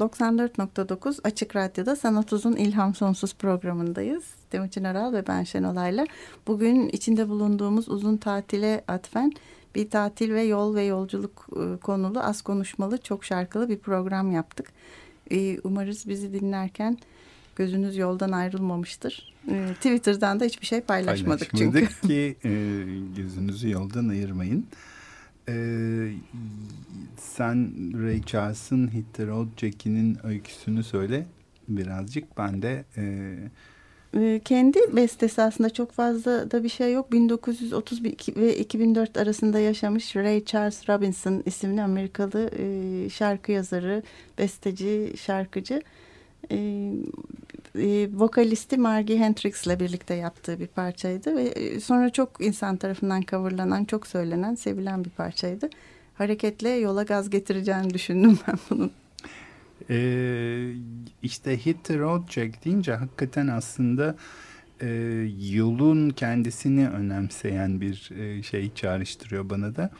94.9 0.00 1.20
Açık 1.24 1.56
Radyo'da 1.56 1.96
Sanat 1.96 2.32
Uzun 2.32 2.52
İlham 2.52 2.94
Sonsuz 2.94 3.34
programındayız. 3.34 4.24
Timuçin 4.50 4.84
Aral 4.84 5.12
ve 5.12 5.26
ben 5.26 5.44
Şenolay'la. 5.44 6.06
Bugün 6.46 6.88
içinde 6.88 7.28
bulunduğumuz 7.28 7.88
uzun 7.88 8.16
tatile 8.16 8.84
atfen 8.88 9.32
bir 9.74 9.90
tatil 9.90 10.30
ve 10.30 10.42
yol 10.42 10.74
ve 10.74 10.84
yolculuk 10.84 11.48
e, 11.52 11.80
konulu 11.80 12.20
az 12.20 12.42
konuşmalı 12.42 12.98
çok 12.98 13.24
şarkılı 13.24 13.68
bir 13.68 13.78
program 13.78 14.32
yaptık. 14.32 14.66
E, 15.30 15.60
umarız 15.60 16.08
bizi 16.08 16.32
dinlerken 16.32 16.98
gözünüz 17.56 17.96
yoldan 17.96 18.32
ayrılmamıştır. 18.32 19.34
E, 19.50 19.74
Twitter'dan 19.74 20.40
da 20.40 20.44
hiçbir 20.44 20.66
şey 20.66 20.80
paylaşmadık, 20.80 21.50
paylaşmadık 21.52 21.90
çünkü. 22.00 22.08
ki 22.08 22.36
gözünüzü 23.16 23.70
yoldan 23.70 24.08
ayırmayın. 24.08 24.66
Ee, 25.48 26.12
sen 27.16 27.72
Ray 28.04 28.22
Charles'ın 28.22 28.88
Hit 28.94 29.14
the 29.14 29.26
Road 29.26 29.46
Jackie'nin 29.56 30.18
öyküsünü 30.26 30.84
söyle 30.84 31.26
birazcık. 31.68 32.38
Ben 32.38 32.62
de... 32.62 32.84
E... 32.96 33.02
Ee, 34.16 34.40
kendi 34.44 34.78
bestesi 34.96 35.42
aslında 35.42 35.70
çok 35.70 35.92
fazla 35.92 36.50
da 36.50 36.64
bir 36.64 36.68
şey 36.68 36.92
yok. 36.92 37.12
1930 37.12 38.04
ve 38.36 38.56
2004 38.56 39.16
arasında 39.16 39.58
yaşamış 39.58 40.16
Ray 40.16 40.44
Charles 40.44 40.88
Robinson 40.88 41.42
isimli 41.46 41.82
Amerikalı 41.82 42.50
e, 42.58 43.08
şarkı 43.10 43.52
yazarı, 43.52 44.02
besteci, 44.38 45.12
şarkıcı. 45.16 45.82
E, 46.50 48.08
vokalisti 48.12 48.76
Margie 48.76 49.18
Hendrix 49.18 49.66
ile 49.66 49.80
birlikte 49.80 50.14
yaptığı 50.14 50.60
bir 50.60 50.66
parçaydı 50.66 51.36
ve 51.36 51.42
e, 51.42 51.80
sonra 51.80 52.10
çok 52.10 52.30
insan 52.40 52.76
tarafından 52.76 53.22
coverlanan, 53.22 53.84
çok 53.84 54.06
söylenen, 54.06 54.54
sevilen 54.54 55.04
bir 55.04 55.10
parçaydı. 55.10 55.70
Hareketle 56.14 56.68
yola 56.68 57.02
gaz 57.02 57.30
getireceğini 57.30 57.94
düşündüm 57.94 58.38
ben 58.48 58.58
bunun. 58.70 58.90
Ee, 59.90 60.72
işte 61.22 61.66
Hit 61.66 61.84
the 61.84 61.98
Road 61.98 62.30
Jack 62.30 62.64
deyince 62.64 62.94
hakikaten 62.94 63.46
aslında 63.46 64.16
e, 64.80 64.88
yolun 65.50 66.10
kendisini 66.10 66.88
önemseyen 66.88 67.80
bir 67.80 68.10
e, 68.18 68.42
şey 68.42 68.74
çağrıştırıyor 68.74 69.50
bana 69.50 69.76
da. 69.76 69.90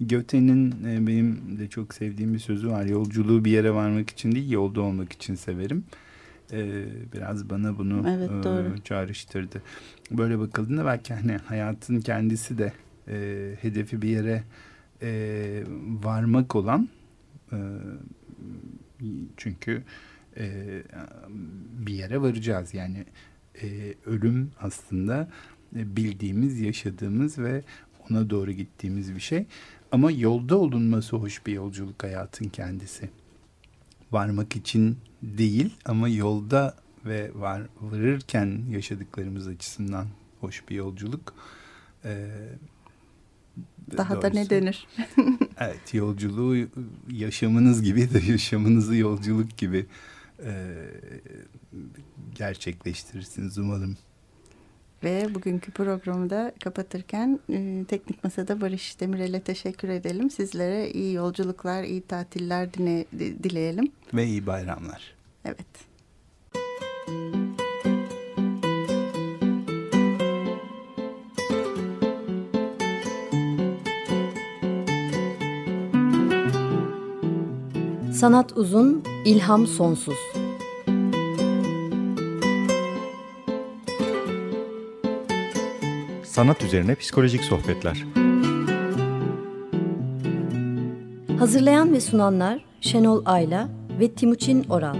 Göte'nin 0.00 0.84
e, 0.84 1.06
benim 1.06 1.58
de 1.58 1.68
çok 1.68 1.94
sevdiğim 1.94 2.34
bir 2.34 2.38
sözü 2.38 2.70
var. 2.70 2.84
Yolculuğu 2.84 3.44
bir 3.44 3.50
yere 3.50 3.74
varmak 3.74 4.10
için 4.10 4.32
değil, 4.32 4.50
yolda 4.50 4.80
olmak 4.80 5.12
için 5.12 5.34
severim. 5.34 5.84
E, 6.52 6.84
biraz 7.12 7.50
bana 7.50 7.78
bunu 7.78 8.08
evet, 8.08 8.30
doğru. 8.44 8.74
e, 8.78 8.80
çağrıştırdı. 8.84 9.62
Böyle 10.10 10.38
bakıldığında 10.38 10.84
belki 10.84 11.14
hani 11.14 11.36
hayatın 11.36 12.00
kendisi 12.00 12.58
de 12.58 12.72
e, 13.08 13.50
hedefi 13.60 14.02
bir 14.02 14.08
yere 14.08 14.44
e, 15.02 15.64
varmak 16.02 16.56
olan 16.56 16.88
e, 17.52 17.58
çünkü 19.36 19.82
e, 20.36 20.82
bir 21.72 21.94
yere 21.94 22.20
varacağız. 22.20 22.74
Yani 22.74 23.04
e, 23.62 23.94
ölüm 24.06 24.50
aslında 24.60 25.28
bildiğimiz, 25.72 26.60
yaşadığımız 26.60 27.38
ve 27.38 27.62
ona 28.10 28.30
doğru 28.30 28.52
gittiğimiz 28.52 29.14
bir 29.14 29.20
şey. 29.20 29.46
Ama 29.92 30.10
yolda 30.10 30.56
olunması 30.56 31.16
hoş 31.16 31.46
bir 31.46 31.52
yolculuk 31.52 32.02
hayatın 32.02 32.48
kendisi. 32.48 33.10
Varmak 34.12 34.56
için 34.56 34.98
değil 35.22 35.74
ama 35.84 36.08
yolda 36.08 36.76
ve 37.06 37.30
var, 37.34 37.62
varırken 37.80 38.62
yaşadıklarımız 38.70 39.48
açısından 39.48 40.06
hoş 40.40 40.68
bir 40.68 40.74
yolculuk. 40.76 41.34
Ee, 42.04 42.28
Daha 43.96 44.14
doğrusu. 44.14 44.22
da 44.22 44.40
ne 44.40 44.50
denir? 44.50 44.86
evet 45.58 45.94
yolculuğu 45.94 46.68
yaşamınız 47.12 47.82
gibi 47.82 48.14
de 48.14 48.32
yaşamınızı 48.32 48.96
yolculuk 48.96 49.56
gibi 49.56 49.86
e, 50.44 50.74
gerçekleştirirsiniz 52.34 53.58
umarım. 53.58 53.96
Ve 55.04 55.34
bugünkü 55.34 55.72
programı 55.72 56.30
da 56.30 56.52
kapatırken 56.64 57.40
e, 57.50 57.84
Teknik 57.88 58.24
Masa'da 58.24 58.60
Barış 58.60 59.00
Demirel'e 59.00 59.40
teşekkür 59.40 59.88
edelim. 59.88 60.30
Sizlere 60.30 60.90
iyi 60.90 61.14
yolculuklar, 61.14 61.84
iyi 61.84 62.02
tatiller 62.02 62.74
dine, 62.74 63.04
dileyelim. 63.42 63.92
Ve 64.14 64.26
iyi 64.26 64.46
bayramlar. 64.46 65.14
Evet. 65.44 65.66
Sanat 78.12 78.56
uzun, 78.56 79.04
ilham 79.24 79.66
sonsuz. 79.66 80.43
Sanat 86.34 86.62
üzerine 86.62 86.94
psikolojik 86.94 87.44
sohbetler. 87.44 88.04
Hazırlayan 91.38 91.92
ve 91.92 92.00
sunanlar 92.00 92.64
Şenol 92.80 93.22
Ayla 93.24 93.68
ve 94.00 94.12
Timuçin 94.12 94.64
Oral. 94.64 94.96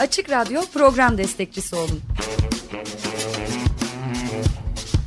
Açık 0.00 0.30
Radyo 0.30 0.60
program 0.74 1.18
destekçisi 1.18 1.76
olun. 1.76 2.00